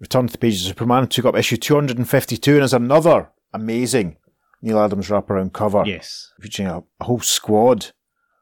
[0.00, 4.16] returned to the pages of Superman, took up issue 252, and is another amazing
[4.62, 6.32] Neal Adams wraparound cover Yes.
[6.40, 7.88] featuring a, a whole squad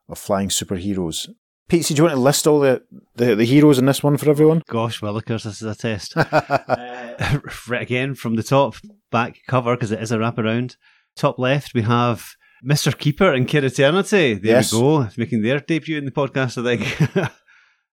[0.08, 1.28] of flying superheroes.
[1.68, 2.82] Pete, do you want to list all the,
[3.14, 4.60] the, the heroes in this one for everyone?
[4.68, 6.16] Gosh, Willikers, this is a test.
[6.16, 8.74] Uh, right again from the top
[9.12, 10.76] back cover because it is a wraparound.
[11.16, 12.34] Top left we have
[12.64, 12.96] Mr.
[12.96, 14.34] Keeper and Kid Eternity.
[14.34, 14.72] There Yes.
[14.72, 16.58] we go, making their debut in the podcast.
[16.58, 17.30] I think.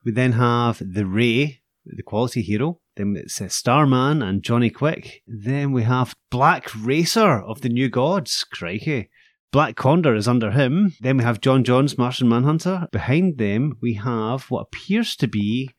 [0.06, 2.80] we then have the Ray, the quality hero.
[2.94, 5.22] Then it's uh, Starman and Johnny Quick.
[5.26, 8.44] Then we have Black Racer of the New Gods.
[8.44, 9.10] Crikey.
[9.50, 10.92] Black Condor is under him.
[11.00, 12.86] Then we have J'onn J'onzz, Martian Manhunter.
[12.92, 15.70] Behind them, we have what appears to be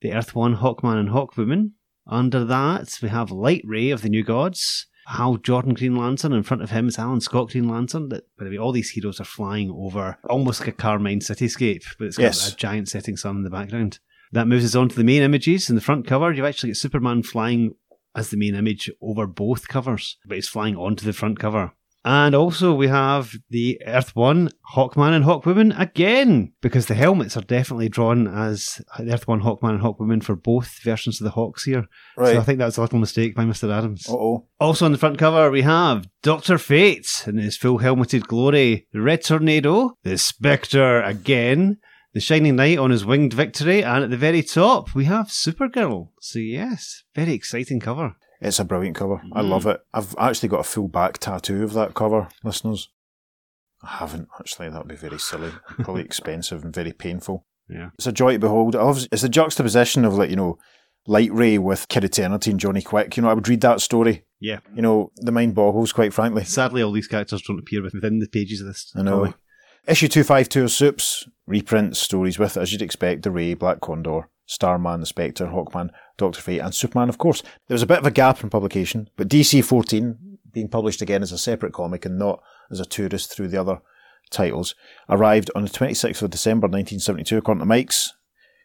[0.00, 1.70] the Earth One Hawkman and Hawkwoman.
[2.08, 4.88] Under that, we have Light Ray of the New Gods.
[5.06, 6.32] Hal Jordan Green Lantern.
[6.32, 8.08] In front of him is Alan Scott Green Lantern.
[8.08, 11.84] That, by the way, all these heroes are flying over almost like a Carmine cityscape,
[11.98, 12.52] but it's got Yes.
[12.52, 14.00] a giant setting sun in the background.
[14.32, 15.70] That moves us on to the main images.
[15.70, 17.74] In the front cover, you've actually got Superman flying
[18.16, 21.72] as the main image over both covers, but he's flying onto the front cover.
[22.06, 27.40] And also we have the Earth One, Hawkman and Hawkwoman again, because the helmets are
[27.40, 31.86] definitely drawn as Earth One, Hawkman and Hawkwoman for both versions of the Hawks here.
[32.16, 32.34] Right.
[32.34, 33.76] So I think that's a little mistake by Mr.
[33.76, 34.08] Adams.
[34.08, 34.46] Uh oh.
[34.60, 39.00] Also on the front cover, we have Doctor Fate in his full helmeted glory, the
[39.00, 41.78] Red Tornado, the Spectre again,
[42.14, 46.10] the Shining Knight on his winged victory, and at the very top, we have Supergirl.
[46.20, 48.14] So, yes, very exciting cover.
[48.40, 49.22] It's a brilliant cover.
[49.32, 49.48] I Mm.
[49.48, 49.80] love it.
[49.94, 52.90] I've actually got a full back tattoo of that cover, listeners.
[53.82, 54.68] I haven't actually.
[54.70, 55.50] That would be very silly.
[55.82, 57.46] Probably expensive and very painful.
[57.68, 57.90] Yeah.
[57.94, 58.76] It's a joy to behold.
[58.76, 60.58] I it's the juxtaposition of like you know,
[61.06, 63.16] Light Ray with Kid Eternity and Johnny Quick.
[63.16, 64.24] You know, I would read that story.
[64.40, 64.58] Yeah.
[64.74, 66.44] You know, the mind boggles, quite frankly.
[66.44, 69.18] Sadly, all these characters don't appear within the pages of this I know.
[69.20, 69.34] comic.
[69.88, 75.00] Issue 252 of Soups reprints stories with, as you'd expect, the Ray, Black Condor, Starman,
[75.00, 77.42] the Spectre, Hawkman, Doctor Fate, and Superman, of course.
[77.66, 81.22] There was a bit of a gap in publication, but DC 14, being published again
[81.22, 83.80] as a separate comic and not as a tourist through the other
[84.30, 84.74] titles,
[85.08, 88.14] arrived on the 26th of December 1972, according to Mike's,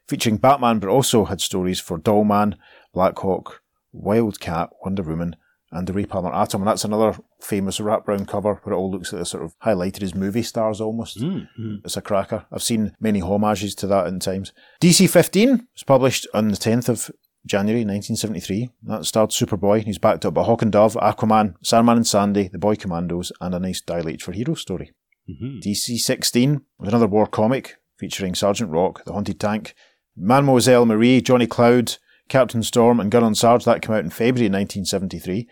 [0.08, 2.56] featuring Batman, but also had stories for Dollman,
[2.94, 5.36] Black Hawk, Wildcat, Wonder Woman,
[5.72, 6.62] and the Ray Palmer Atom.
[6.62, 10.04] And that's another famous wraparound cover where it all looks like a sort of highlighted
[10.04, 11.20] as movie stars almost.
[11.20, 11.78] Mm-hmm.
[11.84, 12.46] It's a cracker.
[12.52, 14.54] I've seen many homages to that in times.
[14.82, 17.12] DC 15 was published on the 10th of
[17.46, 18.70] January 1973.
[18.84, 19.84] That starred Superboy.
[19.84, 23.56] He's backed up by Hawk and Dove, Aquaman, Sandman and Sandy, the Boy Commandos, and
[23.56, 24.92] a nice Dial H for Hero story.
[25.30, 25.60] Mm-hmm.
[25.60, 29.74] DC 16 was another war comic featuring Sergeant Rock, the Haunted Tank,
[30.16, 31.98] Mademoiselle Marie, Johnny Cloud,
[32.30, 33.66] Captain Storm, and Gunner and Sarge.
[33.66, 35.48] That came out in February 1973.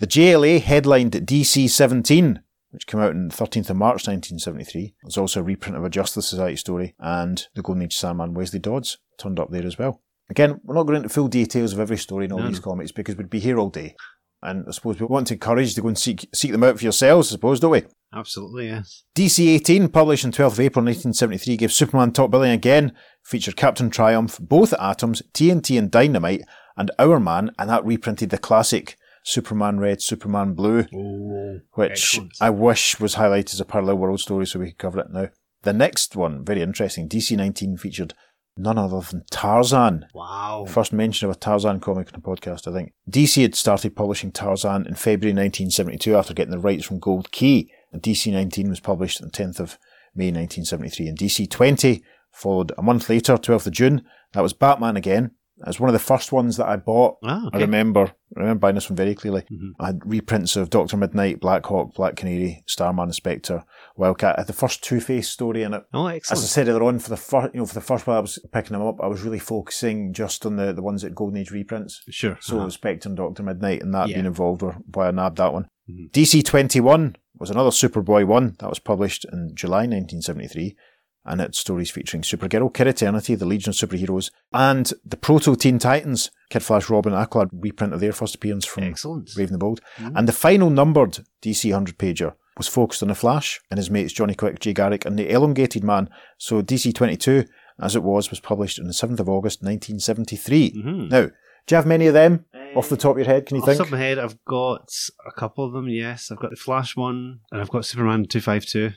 [0.00, 4.82] The JLA headlined DC 17, which came out on the 13th of March 1973.
[4.84, 8.32] It was also a reprint of a Justice Society story, and the Golden Age Sandman
[8.32, 10.00] Wesley Dodds turned up there as well.
[10.30, 12.92] Again, we're not going into full details of every story in all No, these comics
[12.92, 13.96] because we'd be here all day.
[14.40, 16.78] And I suppose we want to encourage you to go and seek, seek them out
[16.78, 17.82] for yourselves, I suppose, don't we?
[18.14, 19.02] Absolutely, yes.
[19.16, 22.92] DC 18, published on 12th of April 1973, gave Superman top billing again,
[23.24, 26.42] featured Captain Triumph, both Atoms, TNT and Dynamite,
[26.76, 31.60] and Hourman, and that reprinted the classic Superman Red, Superman Blue, Oh, oh.
[31.74, 32.32] which excellent.
[32.40, 35.28] I wish was highlighted as a parallel world story so we could cover it now.
[35.62, 38.14] The next one, very interesting, DC 19 featured
[38.56, 40.06] none other than Tarzan.
[40.14, 40.64] wow.
[40.68, 42.92] First mention of a Tarzan comic on a podcast, I think.
[43.08, 47.70] DC had started publishing Tarzan in February 1972 after getting the rights from Gold Key,
[47.92, 49.78] and DC 19 was published on 10th of
[50.14, 51.08] May 1973.
[51.08, 52.02] And DC 20
[52.32, 54.04] followed a month later, 12th of June.
[54.32, 55.32] That was Batman again.
[55.60, 57.16] It was one of the first ones that I bought.
[57.24, 58.02] Ah, I remember,
[58.36, 59.42] I remember buying this one very clearly.
[59.50, 59.72] Mhm.
[59.80, 63.64] I had reprints of Doctor Midnight, Blackhawk, Black Canary, Starman, Spectre,
[63.96, 64.36] Wildcat.
[64.36, 65.82] I had the first Two Face story in it.
[65.92, 66.38] Oh, excellent!
[66.38, 68.20] As I said earlier on, for the first, you know, for the first while I
[68.20, 71.38] was picking them up, I was really focusing just on the, the ones at Golden
[71.38, 72.02] Age reprints.
[72.08, 72.38] Sure.
[72.40, 72.70] So uh-huh.
[72.70, 74.14] Spectre and Doctor Midnight, and that Yeah.
[74.16, 75.68] being involved were why I nabbed that one.
[75.90, 76.12] Mhm.
[76.12, 80.76] DC twenty one was another Superboy one that was published in July nineteen seventy three,
[81.24, 85.78] and it's stories featuring Supergirl, Kid Eternity, the Legion of Superheroes, and the Proto Teen
[85.78, 89.30] Titans, Kid Flash, Robin, Aqualad reprint of their first appearance from excellent.
[89.36, 89.80] Raven the Bold.
[89.98, 90.12] Mhm.
[90.16, 94.12] And the final numbered DC 100 pager was focused on the Flash and his mates
[94.12, 96.08] Johnny Quick, Jay Garrick, and the Elongated Man.
[96.38, 97.44] So DC 22,
[97.80, 100.72] as it was, was published on the 7th of August 1973.
[100.72, 101.10] Mhm.
[101.10, 101.32] Now, do
[101.74, 103.46] you have many of them off the top of your head?
[103.46, 103.78] Can you Off the think?
[103.78, 104.90] top of my head, I've got
[105.26, 105.88] a couple of them.
[105.88, 108.92] Yes, I've got the Flash one, and I've got Superman two five two.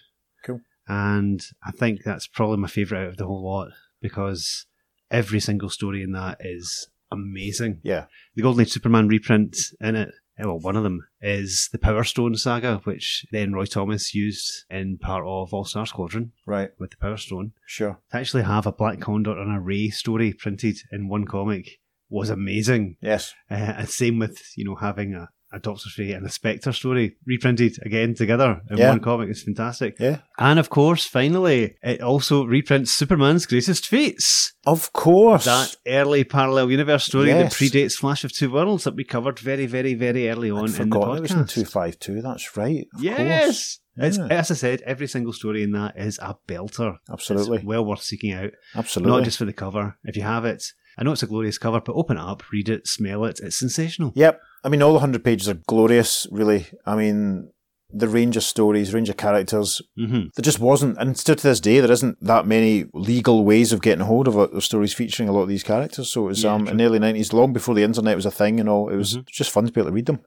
[0.45, 0.62] Cool.
[0.91, 3.69] And I think that's probably my favourite out of the whole lot
[4.01, 4.65] because
[5.10, 7.80] every single story in that is amazing.
[7.84, 8.06] Yeah.
[8.36, 10.10] The Golden Age Superman reprint in it.
[10.38, 14.65] eh, Well, one of them is the Power Stone saga, which then Roy Thomas used
[14.69, 17.54] in part of All Star Squadron Right, with the Power Stone.
[17.65, 17.99] sure.
[18.12, 22.30] To actually have a Black Condor and a Ray story printed in one comic was
[22.30, 22.97] amazing.
[23.01, 23.34] Yes.
[23.49, 27.16] Uh, and same with you know having a, a Doctor Fate and a Spectre story
[27.26, 28.90] reprinted again together in Yeah.
[28.92, 29.98] one comic is fantastic.
[30.00, 30.20] Yeah.
[30.38, 35.46] And of course, finally, it also reprints Superman's Greatest Fates, Of course.
[35.46, 37.58] that early parallel universe story Yes.
[37.58, 40.66] that predates Flash of Two Worlds that we covered very, very, very early on I'd
[40.66, 41.50] in the forgotten it was in podcast.
[41.50, 42.22] 252.
[42.22, 42.86] That's right.
[42.96, 43.46] Of yes.
[43.46, 43.78] course.
[43.98, 44.28] It's, Yeah.
[44.28, 46.96] as I said, every single story in that is a belter.
[47.12, 47.58] Absolutely.
[47.58, 48.52] It's well worth seeking out.
[48.74, 49.12] Absolutely.
[49.18, 49.98] Not just for the cover.
[50.06, 50.64] If you have it,
[50.97, 53.39] I know it's a glorious cover, but open it up, read it, smell it.
[53.41, 54.12] It's sensational.
[54.15, 54.39] Yep.
[54.63, 56.67] I mean, all the 100 pages are glorious, really.
[56.86, 57.49] I mean,
[57.93, 61.60] the range of stories, range of characters, hmm there just wasn't, and still to this
[61.60, 65.27] day, there isn't that many legal ways of getting a hold of, of stories featuring
[65.27, 66.10] a lot of these characters.
[66.10, 66.71] So it was Yeah, um, true.
[66.71, 69.17] in the early 90s, long before the internet was a thing and all, it was
[69.17, 69.25] Mhm.
[69.27, 70.19] just fun to be able to read them.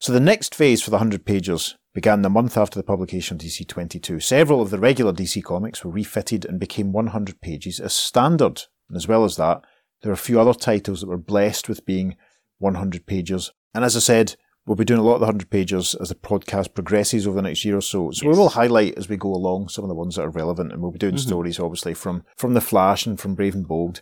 [0.00, 3.40] So the next phase for the 100 pages began the month after the publication of
[3.40, 4.20] DC 22.
[4.20, 8.62] Several of the regular DC comics were refitted and became 100 pages as standard.
[8.88, 9.62] And as well as that,
[10.06, 12.14] there are a few other titles that were blessed with being
[12.58, 13.50] 100 pages.
[13.74, 16.14] And as I said, we'll be doing a lot of the 100 pages as the
[16.14, 18.12] podcast progresses over the next year or so.
[18.12, 20.70] So we will highlight as we go along some of the ones that are relevant,
[20.72, 21.18] and we'll be doing Mhm.
[21.26, 24.00] stories, obviously, from, from The Flash and from Brave and Bold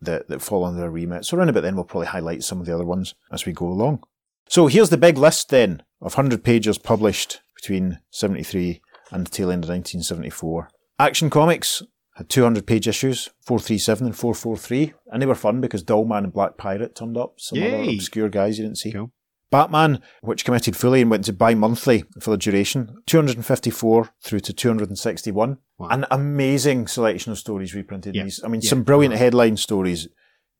[0.00, 1.26] that, that fall under their remit.
[1.26, 3.66] So around about then, we'll probably highlight some of the other ones as we go
[3.68, 4.02] along.
[4.48, 9.50] So here's the big list then of 100 pages published between 73 and the tail
[9.50, 10.70] end of 1974.
[10.98, 11.82] Action Comics
[12.16, 16.56] had 200 page issues, 437 and 443, and they were fun because Dollman and Black
[16.56, 18.92] Pirate turned up, some other obscure guys you didn't see.
[18.92, 19.12] Cool.
[19.50, 24.52] Batman, which committed fully and went to bi monthly for the duration, 254 through to
[24.52, 25.58] 261.
[25.78, 25.88] Wow.
[25.90, 28.22] An amazing selection of stories reprinted Yeah.
[28.22, 28.40] in these.
[28.42, 28.70] I mean, Yeah.
[28.70, 30.08] some brilliant headline stories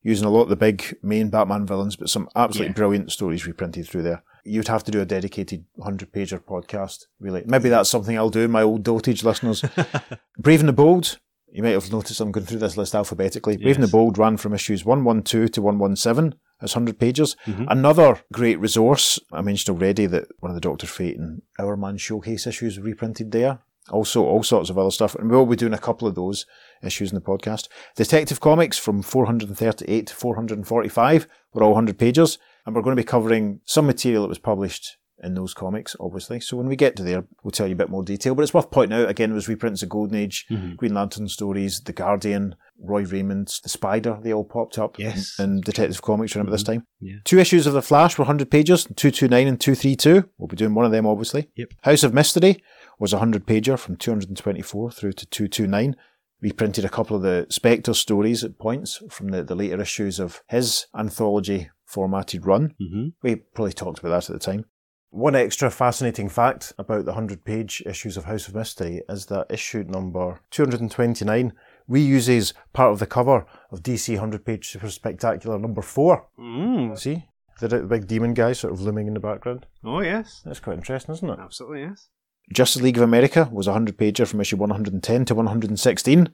[0.03, 2.73] using a lot of the big main Batman villains, but some absolutely Yeah.
[2.73, 4.21] brilliant stories reprinted through there.
[4.45, 7.43] You'd have to do a dedicated 100 pager podcast, really.
[7.47, 9.63] Maybe that's something I'll do, my old dotage listeners.
[10.37, 11.17] Brave and the Bold.
[11.53, 13.57] You might have noticed I'm going through this list alphabetically.
[13.57, 13.91] Brave and the Yes.
[13.91, 17.35] Bold ran from issues 112 to 117 as 100 pages.
[17.45, 17.67] Mhm.
[17.69, 22.47] Another great resource, I mentioned already that one of the Doctor Fate and Hourman Showcase
[22.47, 23.59] issues reprinted there.
[23.91, 25.13] Also, all sorts of other stuff.
[25.13, 26.45] And we'll be doing a couple of those
[26.81, 27.67] issues in the podcast.
[27.95, 32.39] Detective Comics from 438 to 445 were all 100 pages.
[32.65, 36.39] And we're going to be covering some material that was published in those comics, obviously.
[36.39, 38.35] So when we get to there, we'll tell you a bit more detail.
[38.35, 40.75] But it's worth pointing out, again, it was reprints of Golden Age, Mhm.
[40.77, 45.35] Green Lantern stories, The Guardian, Roy Raymond's The Spider, they all popped up Yes.
[45.39, 46.85] in Detective Comics around about this time.
[46.99, 47.17] Yeah.
[47.25, 50.29] Two issues of The Flash were 100 pages, 229 and 232.
[50.37, 51.49] We'll be doing one of them, obviously.
[51.55, 51.69] Yep.
[51.83, 52.61] House of Mystery
[52.99, 55.95] was a 100 pager from 224 through to 229.
[56.41, 60.41] Reprinted a couple of the Spectre stories at points from the, the later issues of
[60.49, 62.73] his anthology formatted run.
[62.79, 64.65] hmm We probably talked about that at the time.
[65.13, 69.45] One extra fascinating fact about the 100 page issues of House of Mystery is that
[69.51, 71.53] issue number 229
[71.87, 76.27] reuses part of the cover of DC 100 page Super Spectacular number 4.
[76.39, 76.97] Mm.
[76.97, 77.25] See?
[77.59, 79.67] The, the big demon guy sort of looming in the background.
[79.83, 80.41] Oh, yes.
[80.45, 81.37] That's quite interesting, isn't it?
[81.39, 82.09] Absolutely, yes.
[82.51, 86.33] Justice League of America was a 100 pager from issue 110 to 116.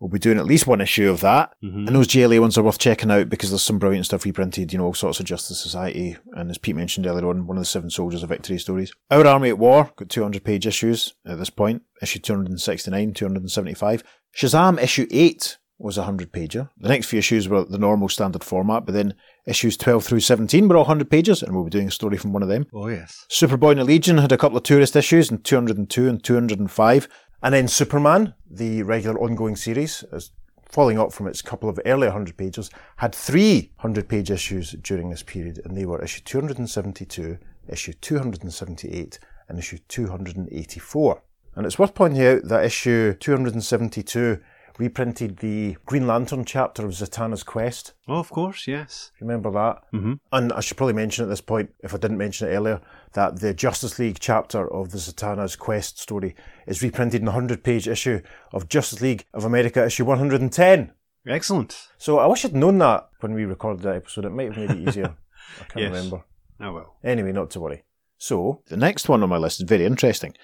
[0.00, 1.52] We'll be doing at least one issue of that.
[1.62, 1.86] Mhm.
[1.86, 4.78] And those JLA ones are worth checking out because there's some brilliant stuff reprinted, you
[4.78, 6.16] know, all sorts of Justice Society.
[6.32, 8.92] And as Pete mentioned earlier on, one of the Seven Soldiers of Victory stories.
[9.10, 11.82] Our Army at War, got 200 page issues at this point.
[12.00, 14.02] Issue 269, 275.
[14.34, 16.68] Shazam issue 8 was a 100 pager.
[16.78, 19.14] The next few issues were the normal standard format, but then
[19.46, 22.32] issues 12 through 17 were all 100 pages, and we'll be doing a story from
[22.32, 22.66] one of them.
[22.74, 23.24] Oh, yes.
[23.30, 27.08] Superboy and the Legion had a couple of tourist issues in 202 and 205.
[27.42, 30.32] And then Superman, the regular ongoing series, is
[30.70, 35.10] following up from its couple of earlier 100 pages, had three 100 page issues during
[35.10, 37.38] this period, and they were issue 272,
[37.68, 39.18] issue 278,
[39.48, 41.22] and issue 284.
[41.56, 44.40] And it's worth pointing out that issue 272
[44.78, 47.92] reprinted the Green Lantern chapter of Zatanna's Quest.
[48.08, 49.10] Oh, of course, yes.
[49.20, 49.82] Remember that?
[49.92, 50.14] Mm-hmm.
[50.32, 52.80] And I should probably mention at this point, if I didn't mention it earlier,
[53.14, 56.34] that the Justice League chapter of the Zatanna's Quest story
[56.66, 58.20] is reprinted in a 100 page issue
[58.52, 60.92] of Justice League of America issue 110.
[61.26, 61.88] Excellent.
[61.98, 64.24] So I wish I'd known that when we recorded that episode.
[64.24, 65.16] It might have made it easier.
[65.60, 65.92] I can't Yes.
[65.92, 66.24] remember.
[66.60, 66.96] Oh, well.
[67.02, 67.84] Anyway, not to worry.
[68.18, 70.34] So, The next one on my list is very interesting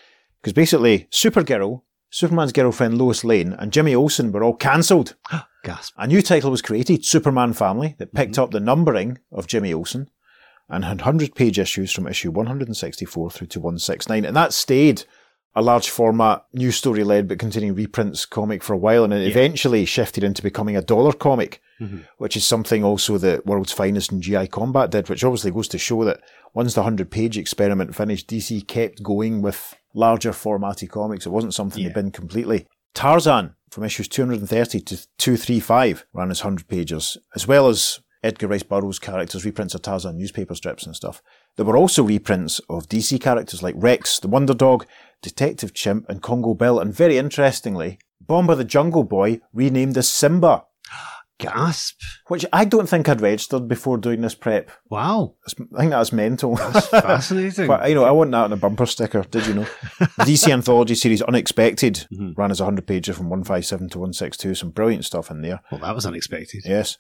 [0.41, 5.15] because basically, Supergirl, Superman's girlfriend Lois Lane, and Jimmy Olsen were all cancelled.
[5.65, 5.93] Gasp.
[5.99, 8.43] A new title was created, Superman Family, that picked mm-hmm.
[8.43, 10.09] up the numbering of Jimmy Olsen
[10.69, 14.25] and had 100 page issues from issue 164 through to 169.
[14.25, 15.05] And that stayed
[15.55, 19.27] a large format, new story led but containing reprints comic for a while and it
[19.27, 22.01] eventually shifted into becoming a dollar comic, mm-hmm.
[22.19, 25.79] which is something also that World's Finest and GI Combat did, which obviously goes to
[25.79, 26.21] show that
[26.53, 31.25] once the 100 page experiment finished, DC kept going with larger formatty comics.
[31.25, 31.89] It wasn't something Yeah.
[31.89, 32.67] they'd been completely.
[32.95, 38.63] Tarzan from issues 230 to 235 ran as 100 pages, as well as Edgar Rice
[38.63, 41.23] Burroughs characters, reprints of Tarzan newspaper strips and stuff.
[41.57, 44.87] There were also reprints of DC characters like Rex, the Wonder Dog,
[45.23, 50.65] Detective Chimp, and Congo Bill, and very interestingly, Bomba the Jungle Boy renamed as Simba,
[51.39, 52.01] Gasp.
[52.29, 54.71] which I don't think I'd registered before doing this prep.
[54.89, 55.35] Wow.
[55.47, 56.57] I think that's mental.
[56.57, 57.67] Fascinating.
[57.69, 59.23] But you know, I want that on a bumper sticker.
[59.23, 59.67] Did you know?
[59.99, 62.33] the DC anthology series Unexpected mm-hmm.
[62.37, 64.55] ran as a hundred pager from one five seven to one six two.
[64.55, 65.61] Some brilliant stuff in there.
[65.71, 66.63] well, that was unexpected.
[66.65, 66.97] Yes.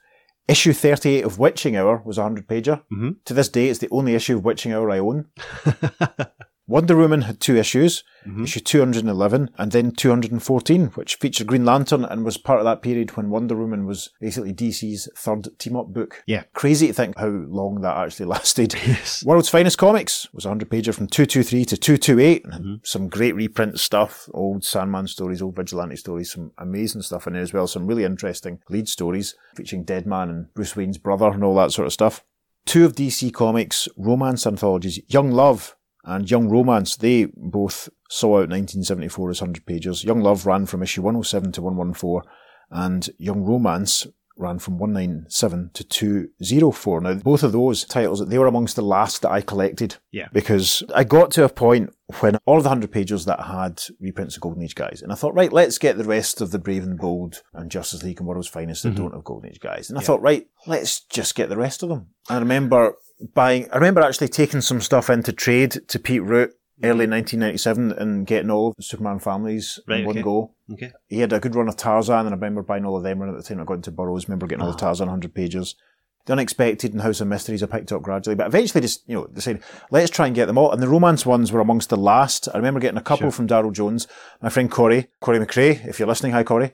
[0.48, 2.82] Issue 38 of Witching Hour was a 100 pager.
[2.92, 3.16] Mhm.
[3.24, 5.26] To this day, it's the only issue of Witching Hour I own.
[6.68, 8.42] Wonder Woman had two issues, mm-hmm.
[8.42, 13.16] issue 211 and then 214, which featured Green Lantern and was part of that period
[13.16, 16.24] when Wonder Woman was basically DC's third team up book.
[16.26, 16.42] Yeah.
[16.54, 18.74] Crazy to think how long that actually lasted.
[18.86, 19.24] Yes.
[19.24, 22.44] World's Finest Comics was a 100 pager from 223 to 228.
[22.44, 22.74] and had mm-hmm.
[22.84, 27.42] Some great reprint stuff, old Sandman stories, old Vigilante stories, some amazing stuff in there
[27.42, 27.66] as well.
[27.66, 31.86] Some really interesting lead stories featuring Deadman and Bruce Wayne's brother and all that sort
[31.86, 32.24] of stuff.
[32.64, 35.75] Two of DC Comics romance anthologies, Young Love
[36.06, 40.04] and Young Romance, they both saw out 1974 as 100 pages.
[40.04, 42.30] Young Love ran from issue 107 to 114
[42.70, 44.06] and Young Romance
[44.38, 47.00] ran from 197 to 204.
[47.00, 49.96] Now, both of those titles, they were amongst the last that I collected.
[50.12, 50.28] Yeah.
[50.32, 54.36] Because I got to a point when all of the 100 pages that had reprints
[54.36, 56.84] of Golden Age guys, and I thought, right, let's get the rest of the Brave
[56.84, 59.04] and Bold and Justice League and World's Finest that mm-hmm.
[59.04, 59.88] don't have Golden Age guys.
[59.88, 62.08] And I thought, right, let's just get the rest of them.
[62.28, 62.96] I remember
[63.34, 66.84] buying, I remember actually taking some stuff into trade to Pete Root mm-hmm.
[66.84, 70.22] early 1997 and getting all of the Superman families Right, in one okay.
[70.22, 70.92] go Okay.
[71.06, 73.36] he had a good run of Tarzan, and I remember buying all of them around
[73.36, 74.24] at the time I got into Burroughs.
[74.24, 74.78] I remember getting all the ah.
[74.78, 75.76] Tarzan 100 pages.
[76.24, 79.28] The Unexpected and House of Mysteries I picked up gradually, but eventually just, you know,
[79.30, 79.62] they said,
[79.92, 80.72] let's try and get them all.
[80.72, 82.48] And the romance ones were amongst the last.
[82.52, 84.08] I remember getting a couple from Daryl Jones,
[84.42, 86.72] my friend Corey, Corey McRae, if you're listening, hi Corey.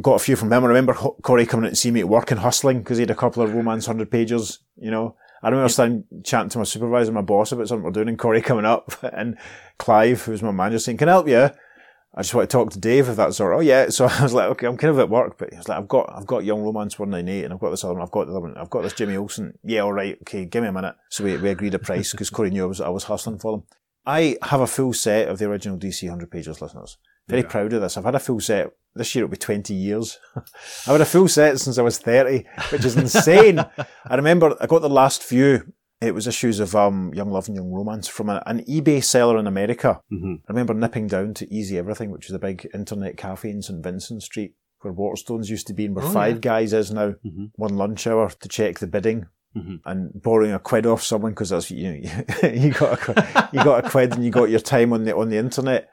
[0.00, 0.64] Got a few from him.
[0.64, 3.10] I remember Corey coming out to see me at work and hustling because he had
[3.10, 5.16] a couple of romance 100 pages, you know.
[5.44, 8.40] I remember standing chatting to my supervisor, my boss about something we're doing, and Corey
[8.42, 9.36] coming up, and
[9.78, 11.50] Clive, who's my manager, saying, "Can I help you?"
[12.16, 13.56] I just want to talk to Dave if that's all right.
[13.56, 13.88] Oh yeah.
[13.88, 15.88] So I was like, okay, I'm kind of at work, but he was like, I've
[15.88, 18.02] got, I've got Young Romance 198 and I've got this other one.
[18.02, 18.56] I've got the other one.
[18.56, 19.58] I've got this Jimmy Olsen.
[19.64, 20.16] Yeah, all right.
[20.22, 20.44] Okay.
[20.44, 20.94] Give me a minute.
[21.10, 23.52] So we, we agreed a price because Corey knew I was, I was hustling for
[23.52, 23.64] them.
[24.06, 26.98] I have a full set of the original DC 100 pages listeners.
[27.26, 27.96] Very proud of this.
[27.96, 28.70] I've had a full set.
[28.96, 30.18] This year it'll be 20 years.
[30.36, 30.44] I've
[30.86, 33.58] had a full set since I was 30, which is insane.
[34.06, 35.72] I remember I got the last few.
[36.00, 39.38] It was issues of um, Young Love and Young Romance from a, an eBay seller
[39.38, 40.00] in America.
[40.12, 40.34] Mm-hmm.
[40.48, 43.82] I remember nipping down to Easy Everything, which is a big internet cafe in St
[43.82, 46.40] Vincent Street, where Waterstones used to be and where Oh, Five yeah.
[46.40, 47.14] Guys is now.
[47.24, 47.52] Mhm.
[47.56, 49.26] One lunch hour to check the bidding.
[49.56, 49.80] Mhm.
[49.86, 52.10] And borrowing a quid off someone because that's you know,
[52.52, 55.30] you got a you got a quid and you got your time on the on
[55.30, 55.88] the internet.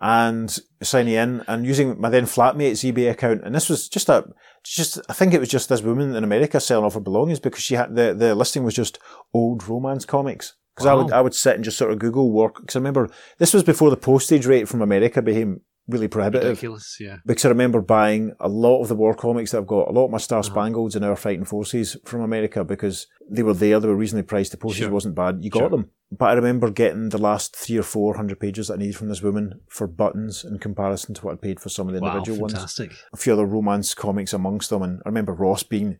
[0.00, 3.42] And signing in and using my then flatmate's eBay account.
[3.44, 4.24] And this was just a,
[4.62, 7.62] just, I think it was just this woman in America selling off her belongings because
[7.62, 8.98] she had, the, the listing was just
[9.32, 10.54] old romance comics.
[10.74, 12.60] Because I would, I would sit and just sort of Google work.
[12.60, 16.96] Because I remember this was before the postage rate from America became really prohibitive Ridiculous,
[17.00, 17.18] yeah.
[17.24, 20.06] because I remember buying a lot of the war comics that I've got, a lot
[20.06, 20.22] of my Uh-huh.
[20.22, 24.26] Star Spangleds and our Fighting Forces from America because they were there, they were reasonably
[24.26, 24.90] priced, the postage Sure.
[24.92, 25.70] wasn't bad, you got Sure.
[25.70, 25.90] them.
[26.16, 29.08] But I remember getting the last three or four hundred pages that I needed from
[29.08, 32.08] this woman for buttons in comparison to what I paid for some of the Wow,
[32.14, 32.52] individual ones.
[32.52, 32.92] fantastic.
[33.12, 35.98] A few other romance comics amongst them, and I remember Ross being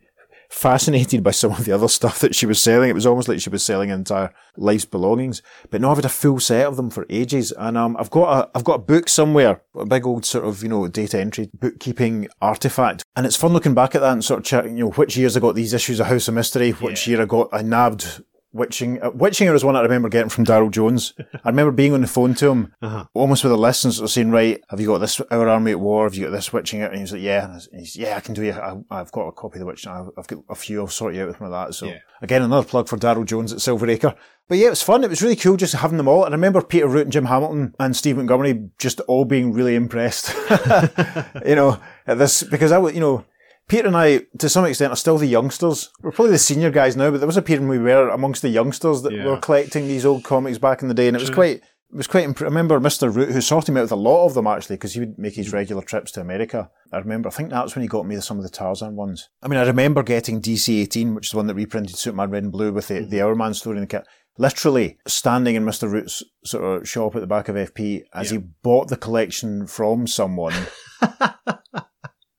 [0.48, 2.90] fascinated by some of the other stuff that she was selling.
[2.90, 5.42] It was almost like she was selling an entire life's belongings.
[5.70, 8.38] But no, I've had a full set of them for ages, and um, I've got
[8.38, 11.50] a I've got a book somewhere, a big old sort of you know data entry
[11.54, 14.90] bookkeeping artifact, and it's fun looking back at that and sort of checking you know
[14.92, 17.62] which years I got these issues of House of Mystery, which year I got I
[17.62, 18.22] nabbed.
[18.56, 21.12] Witching, uh, Witching Hour was one I remember getting from Daryl Jones.
[21.44, 23.04] I remember being on the phone to him, Uh-huh.
[23.14, 25.72] almost with a list and sort of saying, right, have you got this, Our Army
[25.72, 26.04] at War?
[26.04, 26.88] Have you got this Witching Hour?
[26.88, 27.44] And he was like, yeah.
[27.44, 28.52] And he's, yeah, I can do you.
[28.52, 30.12] I, I've got a copy of the Witching Hour.
[30.18, 30.80] I've, got a few.
[30.80, 31.74] I'll sort you out with some of that.
[31.74, 31.98] So Yeah.
[32.22, 34.14] again, another plug for Daryl Jones at Silver Acre.
[34.48, 35.02] But yeah, it was fun.
[35.04, 36.24] It was really cool just having them all.
[36.24, 39.74] And I remember Peter Root and Jim Hamilton and Steve Montgomery just all being really
[39.74, 40.32] impressed.
[41.46, 43.24] you know, at this, because I would, you know,
[43.68, 45.90] Peter and I, to some extent, are still the youngsters.
[46.00, 48.42] We're probably the senior guys now, but there was a period when we were amongst
[48.42, 49.26] the youngsters that Yeah.
[49.26, 51.62] were collecting these old comics back in the day, and it was quite.
[51.92, 52.24] It was quite.
[52.24, 53.12] Imp- I remember Mr.
[53.12, 55.34] Root, who sorted me out with a lot of them actually, because he would make
[55.34, 55.54] his mm.
[55.54, 56.70] regular trips to America.
[56.92, 57.28] I remember.
[57.28, 59.28] I think that's when he got me some of the Tarzan ones.
[59.42, 62.42] I mean, I remember getting DC eighteen, which is the one that reprinted Superman Red
[62.44, 63.26] and Blue with the the mm-hmm.
[63.26, 64.06] Hourman story in the kit.
[64.38, 65.90] Literally standing in Mr.
[65.90, 70.06] Root's sort of shop at the back of FP as he bought the collection from
[70.06, 70.52] someone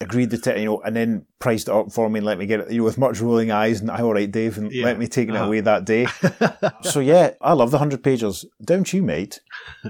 [0.08, 2.46] agreed to, t- you know, and then priced it up for me and let me
[2.46, 4.86] get it, you know, with much rolling eyes and, I all right, Dave, and Yeah.
[4.86, 5.46] let me take it Uh-huh.
[5.46, 6.08] away that day.
[6.82, 8.46] so yeah, I love the 100 pages.
[8.64, 9.40] Don't you, mate.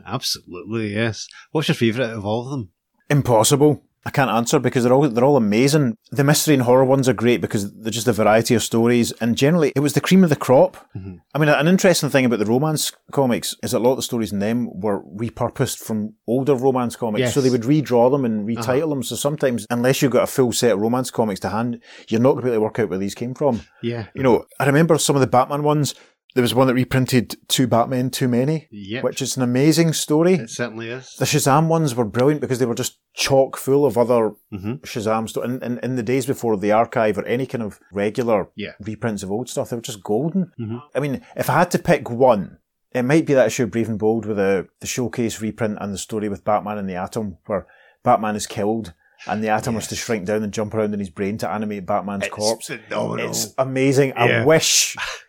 [0.05, 1.27] Absolutely, yes.
[1.51, 2.69] What's your favourite of all of them?
[3.09, 3.83] Impossible.
[4.07, 5.97] I can't answer because they're all they're all amazing.
[6.11, 9.35] The mystery and horror ones are great because they're just a variety of stories, and
[9.35, 10.77] generally it was the cream of the crop.
[10.95, 11.15] Mm-hmm.
[11.35, 14.03] I mean, an interesting thing about the romance comics is that a lot of the
[14.03, 17.33] stories in them were repurposed from older romance comics, Yes.
[17.33, 19.03] so they would redraw them and retitle them.
[19.03, 22.31] So sometimes, unless you've got a full set of romance comics to hand, you're not
[22.35, 23.59] going to be able to work out where these came from.
[23.83, 24.05] Yeah.
[24.15, 25.93] You know, I remember some of the Batman ones.
[26.37, 29.03] There was one that reprinted Two Batmen, Too Many, Yep.
[29.03, 30.35] which is an amazing story.
[30.35, 31.15] It certainly is.
[31.17, 34.73] The Shazam ones were brilliant because they were just chock full of other Mm-hmm.
[34.83, 35.45] Shazam stuff.
[35.45, 38.73] In, in, in the days before the archive or any kind of regular Yeah.
[38.79, 40.51] reprints of old stuff, they were just golden.
[40.59, 40.79] Mhm.
[40.93, 42.59] I mean, if I had to pick one,
[42.93, 45.91] it might be that issue of Brave and Bold with the, the showcase reprint and
[45.91, 47.65] the story with Batman and the Atom, where
[48.03, 48.93] Batman is killed
[49.27, 51.87] and the Atom has to shrink down and jump around in his brain to animate
[51.87, 52.67] Batman's corpse.
[52.67, 53.29] phenomenal.
[53.31, 54.09] It's amazing.
[54.09, 54.43] Yeah.
[54.43, 54.95] I wish,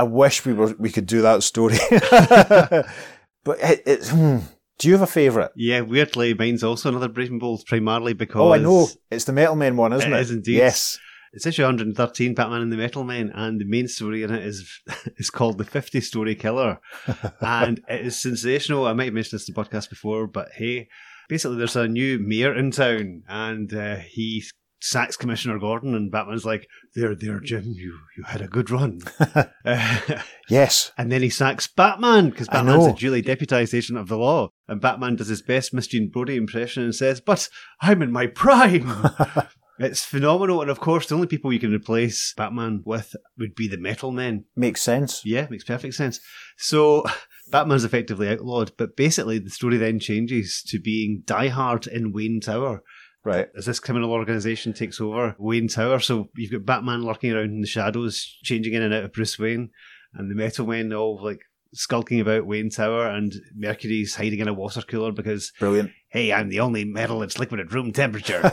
[0.00, 1.76] I wish we were we could do that story.
[1.90, 4.10] but it, it's.
[4.10, 4.38] Hmm.
[4.78, 5.50] Do you have a favourite?
[5.56, 8.88] Yeah, weirdly, mine's also another Brave and Bold, primarily because Oh, I know.
[9.10, 10.20] It's the Metal Men one, isn't It it?
[10.20, 10.56] is indeed.
[10.56, 10.98] Yes.
[11.34, 14.80] It's issue 113, Batman and the Metal Men, and the main story in it is
[15.18, 16.80] is called The 50 Story Killer.
[17.42, 18.86] and it is sensational.
[18.86, 20.88] I might have mentioned this in the podcast before, but hey,
[21.28, 24.44] basically there's a new mayor in town, and uh, he
[24.80, 29.00] sacks Commissioner Gordon, and Batman's like, There, there, Jim, you, you had a good run.
[29.18, 29.44] Uh,
[30.48, 30.90] Yes.
[30.98, 34.48] and then he sacks Batman, because Batman's a duly deputised agent of the law.
[34.66, 37.48] And Batman does his best Miss Jean Brodie impression and says, But
[37.80, 38.90] I'm in my prime.
[39.82, 43.66] It's phenomenal, and of course, the only people you can replace Batman with would be
[43.66, 44.44] the Metal Men.
[44.54, 45.22] Makes sense.
[45.24, 46.20] Yeah, makes perfect sense.
[46.58, 47.02] So,
[47.50, 52.40] Batman's effectively outlawed, but basically, the story then changes to being Die Hard in Wayne
[52.42, 52.82] Tower
[53.24, 53.48] Right.
[53.56, 55.98] as this criminal organisation takes over Wayne Tower.
[56.00, 59.38] So, you've got Batman lurking around in the shadows, changing in and out of Bruce
[59.38, 59.70] Wayne,
[60.14, 61.40] and the Metal Men all like
[61.72, 65.92] skulking about Wayne Tower, and Mercury's hiding in a water cooler because, Brilliant.
[66.08, 68.40] hey, I'm the only metal that's liquid at room temperature.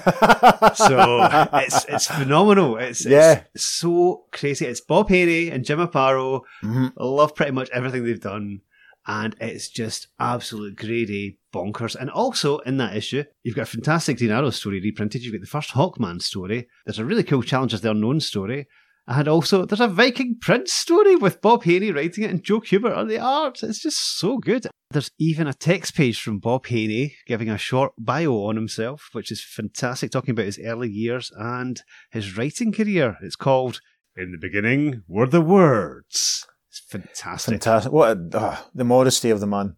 [0.76, 2.78] so it's it's phenomenal.
[2.78, 3.44] It's, Yeah.
[3.56, 4.66] it's so crazy.
[4.66, 6.42] It's Bob Haney and Jim Aparo.
[6.64, 6.92] Mhm.
[6.98, 8.62] I love pretty much everything they've done.
[9.10, 11.96] And it's just absolute A bonkers.
[11.96, 15.24] And also in that issue, you've got a fantastic Green Arrow story reprinted.
[15.24, 16.68] You've got the first Hawkman story.
[16.86, 18.68] There's a really cool Challengers the Unknown story.
[19.10, 22.96] And also, there's a Viking Prince story with Bob Haney writing it and Joe Kubert
[22.96, 23.64] on the art.
[23.64, 24.68] It's just so good.
[24.92, 29.32] There's even a text page from Bob Haney giving a short bio on himself, which
[29.32, 31.82] is fantastic, talking about his early years and
[32.12, 33.18] his writing career.
[33.22, 33.80] It's called
[34.18, 36.46] In the Beginning Were the Words.
[36.70, 37.54] It's fantastic.
[37.54, 37.92] Fantastic.
[37.94, 39.78] What a, ah, the modesty of the man.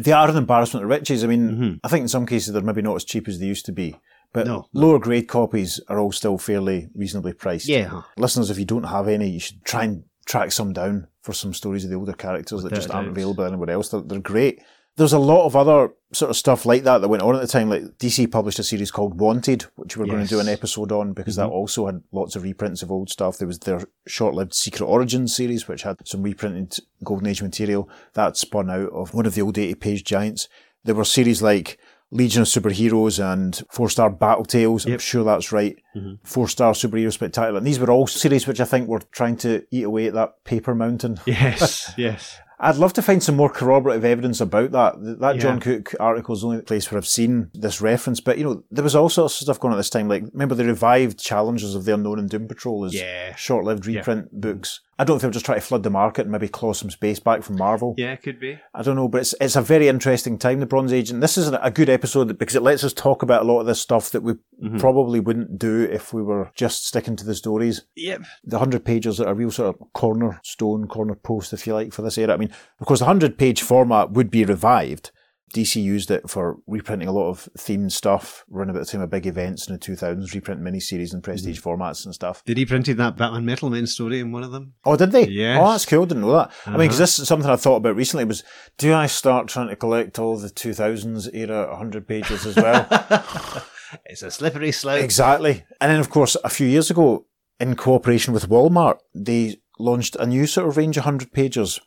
[0.00, 1.24] they are an embarrassment of riches.
[1.24, 1.80] I mean, Mhm.
[1.84, 3.96] I think in some cases they're maybe not as cheap as they used to be.
[4.32, 4.66] But No.
[4.74, 7.66] lower grade copies are all still fairly reasonably priced.
[7.68, 8.02] Yeah.
[8.18, 11.54] Listeners, if you don't have any, you should try and track some down for some
[11.54, 13.88] stories of the older characters that Without just aren't available anywhere else.
[13.88, 14.60] They're, they're great.
[14.98, 17.46] There's a lot of other sort of stuff like that that went on at the
[17.46, 17.70] time.
[17.70, 21.12] Like DC published a series called Wanted, which we're going to do an episode on
[21.12, 21.52] because that mm-hmm.
[21.52, 23.38] also had lots of reprints of old stuff.
[23.38, 28.36] There was their short-lived Secret Origins series, which had some reprinted Golden Age material that
[28.36, 30.48] spun out of one of the old 80-page giants.
[30.84, 31.78] There were series like
[32.10, 34.86] Legion of Superheroes and Four Star Battle Tales.
[34.86, 35.76] I'm sure that's right.
[35.94, 36.14] Mm-hmm.
[36.24, 37.58] Four Star Superhero Spectacular.
[37.58, 40.44] And these were all series which I think were trying to eat away at that
[40.44, 41.20] paper mountain.
[41.26, 42.38] Yes, yes.
[42.60, 44.94] I'd love to find some more corroborative evidence about that.
[45.20, 45.40] That Yeah.
[45.40, 48.20] Jon Cooke article is the only place where I've seen this reference.
[48.20, 50.08] But, you know, there was all sorts of stuff going on at this time.
[50.08, 53.34] Like, remember the revived Challengers of the Unknown and Doom Patrol as Yeah.
[53.36, 54.80] short-lived reprint books.
[54.98, 56.72] I don't know if they were just trying to flood the market and maybe claw
[56.72, 57.94] some space back from Marvel.
[57.96, 58.58] Yeah, it could be.
[58.74, 61.38] I don't know, but it's it's a very interesting time, the Bronze Age, and this
[61.38, 64.10] is a good episode because it lets us talk about a lot of this stuff
[64.10, 64.78] that we Mm-hmm.
[64.78, 67.82] probably wouldn't do if we were just sticking to the stories.
[67.94, 68.22] Yep.
[68.42, 72.02] The hundred pages are a real sort of cornerstone, corner post, if you like, for
[72.02, 72.34] this era.
[72.34, 75.12] I mean, of course, the hundred page format would be revived.
[75.54, 79.10] DC used it for reprinting a lot of themed stuff, around about the time of
[79.10, 81.68] big events in the 2000s, reprint miniseries and prestige Mm-hmm.
[81.82, 82.44] formats and stuff.
[82.44, 84.74] Did he printed that Batman Metal Men story in one of them?
[84.84, 85.26] Oh, did they?
[85.28, 85.58] Yeah.
[85.60, 86.06] Oh, that's cool.
[86.06, 86.50] Didn't know that.
[86.66, 87.02] I mean, because Uh-huh.
[87.02, 88.42] this is something I thought about recently was,
[88.76, 92.86] do I start trying to collect all the 2000s era 100 pages as well?
[94.04, 95.02] It's a slippery slope.
[95.02, 95.64] exactly.
[95.80, 97.24] And then, of course, a few years ago,
[97.58, 101.80] in cooperation with Walmart, they launched a new sort of range of 100 pages.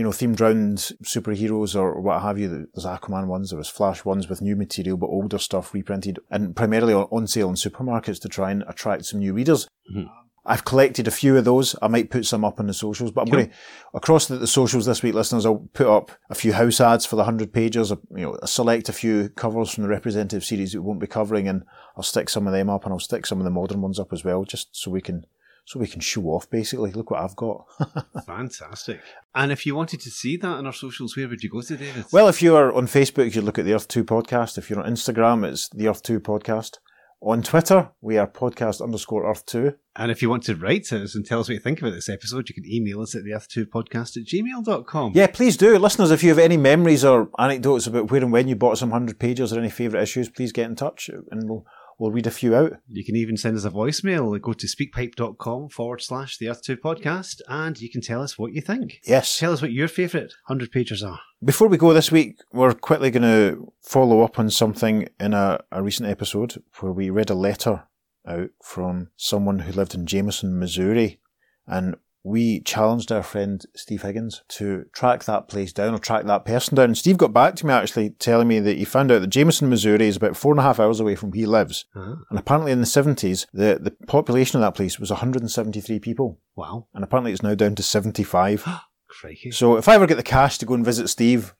[0.00, 2.48] You know, themed around superheroes or what have you.
[2.72, 6.56] There's Aquaman ones, there was Flash ones with new material, but older stuff reprinted and
[6.56, 9.68] primarily on, sale in supermarkets to try and attract some new readers.
[9.94, 10.08] Mm-hmm.
[10.46, 11.76] I've collected a few of those.
[11.82, 13.54] I might put some up on the socials, but I'm going to,
[13.92, 17.16] across the, the socials this week, listeners, I'll put up a few house ads for
[17.16, 20.86] the 100 pages, you know, select a few covers from the representative series that we
[20.88, 23.44] won't be covering, and I'll stick some of them up and I'll stick some of
[23.44, 25.26] the modern ones up as well, just so we can,
[25.70, 26.90] so we can show off basically.
[26.90, 27.64] Look what I've got.
[28.26, 29.00] Fantastic.
[29.36, 31.76] And if you wanted to see that on our socials, where would you go to,
[31.76, 32.06] David?
[32.10, 34.58] well, if you're on Facebook, you look at the Earth 2 podcast.
[34.58, 36.78] If you're on Instagram, it's the Earth 2 podcast.
[37.22, 39.74] On Twitter, we are podcast underscore Earth 2.
[39.94, 41.92] and if you want to write to us and tell us what you think about
[41.92, 45.12] this episode, you can email us at the earth2podcast at gmail.com.
[45.14, 45.78] Yeah, please do.
[45.78, 48.90] Listeners, if you have any memories or anecdotes about where and when you bought some
[48.90, 51.64] 100 pages or any favourite issues, please get in touch and we'll,
[52.00, 52.72] we'll read a few out.
[52.88, 54.40] You can even send us a voicemail.
[54.40, 58.52] Go to speakpipe.com forward slash the Earth 2 podcast and you can tell us what
[58.52, 59.00] you think.
[59.04, 59.38] Yes.
[59.38, 61.20] Tell us what your favourite 100 pages are.
[61.44, 65.60] Before we go this week, we're quickly going to follow up on something in a,
[65.70, 67.84] a recent episode where we read a letter
[68.26, 71.20] out from someone who lived in Jameson, Missouri,
[71.66, 76.44] and we challenged our friend Steve Higgins to track that place down or track that
[76.44, 76.86] person down.
[76.86, 79.70] And Steve got back to me actually telling me that he found out that Jameson,
[79.70, 81.86] Missouri is about four and a half hours away from where he lives.
[81.94, 82.16] Uh-huh.
[82.28, 86.38] And apparently in the 70s, the, the population of that place was 173 people.
[86.56, 86.86] Wow.
[86.94, 88.66] And apparently it's now down to 75.
[89.10, 89.50] Crikey.
[89.50, 91.54] so if I ever get the cash to go and visit Steve,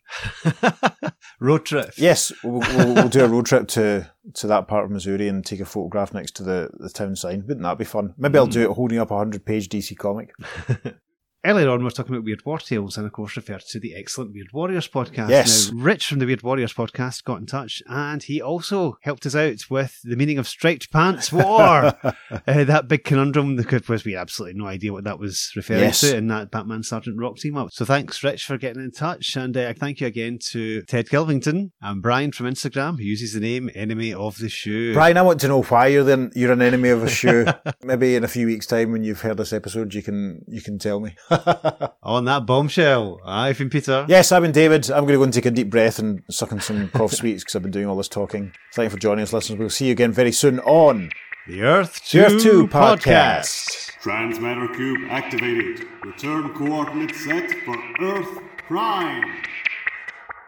[1.40, 1.92] Road trip.
[1.96, 5.44] Yes, we'll, we'll, we'll do a road trip to, to that part of Missouri and
[5.44, 7.40] take a photograph next to the, the town sign.
[7.46, 8.14] Wouldn't that be fun?
[8.18, 8.70] Maybe I'll do hmm.
[8.70, 10.34] it holding up a 100 page DC comic.
[11.42, 13.94] Earlier on, we were talking about Weird War Tales and, of course, referred to the
[13.94, 15.30] excellent Weird Warriors podcast.
[15.30, 15.72] Yes.
[15.72, 19.34] Now, Rich from the Weird Warriors podcast got in touch and he also helped us
[19.34, 21.94] out with the meaning of striped pants war.
[22.04, 22.14] uh,
[22.44, 26.02] that big conundrum, because we had absolutely no idea what that was referring Yes.
[26.02, 27.70] to in that Batman Sergeant Rock team up.
[27.72, 29.34] So thanks, Rich, for getting in touch.
[29.34, 33.40] And uh, thank you again to Ted Kilvington and Brian from Instagram, who uses the
[33.40, 34.92] name Enemy of the Shoe.
[34.92, 37.46] Brian, I want to know why you're then you're an enemy of a shoe.
[37.82, 40.78] Maybe in a few weeks' time when you've heard this episode, you can you can
[40.78, 41.16] tell me.
[42.02, 43.20] On that bombshell.
[43.24, 44.04] I've been Peter.
[44.08, 44.90] yes, I've been David.
[44.90, 47.44] I'm going to go and take a deep breath and suck in some cough sweets
[47.44, 48.52] because I've been doing all this talking.
[48.74, 49.58] Thank you for joining us, listeners.
[49.58, 51.10] We'll see you again very soon on
[51.46, 53.00] The Earth 2, The Earth 2 podcast.
[53.00, 53.86] podcast.
[54.02, 55.86] Transmatter cube activated.
[56.04, 59.24] Return coordinates set for Earth Prime.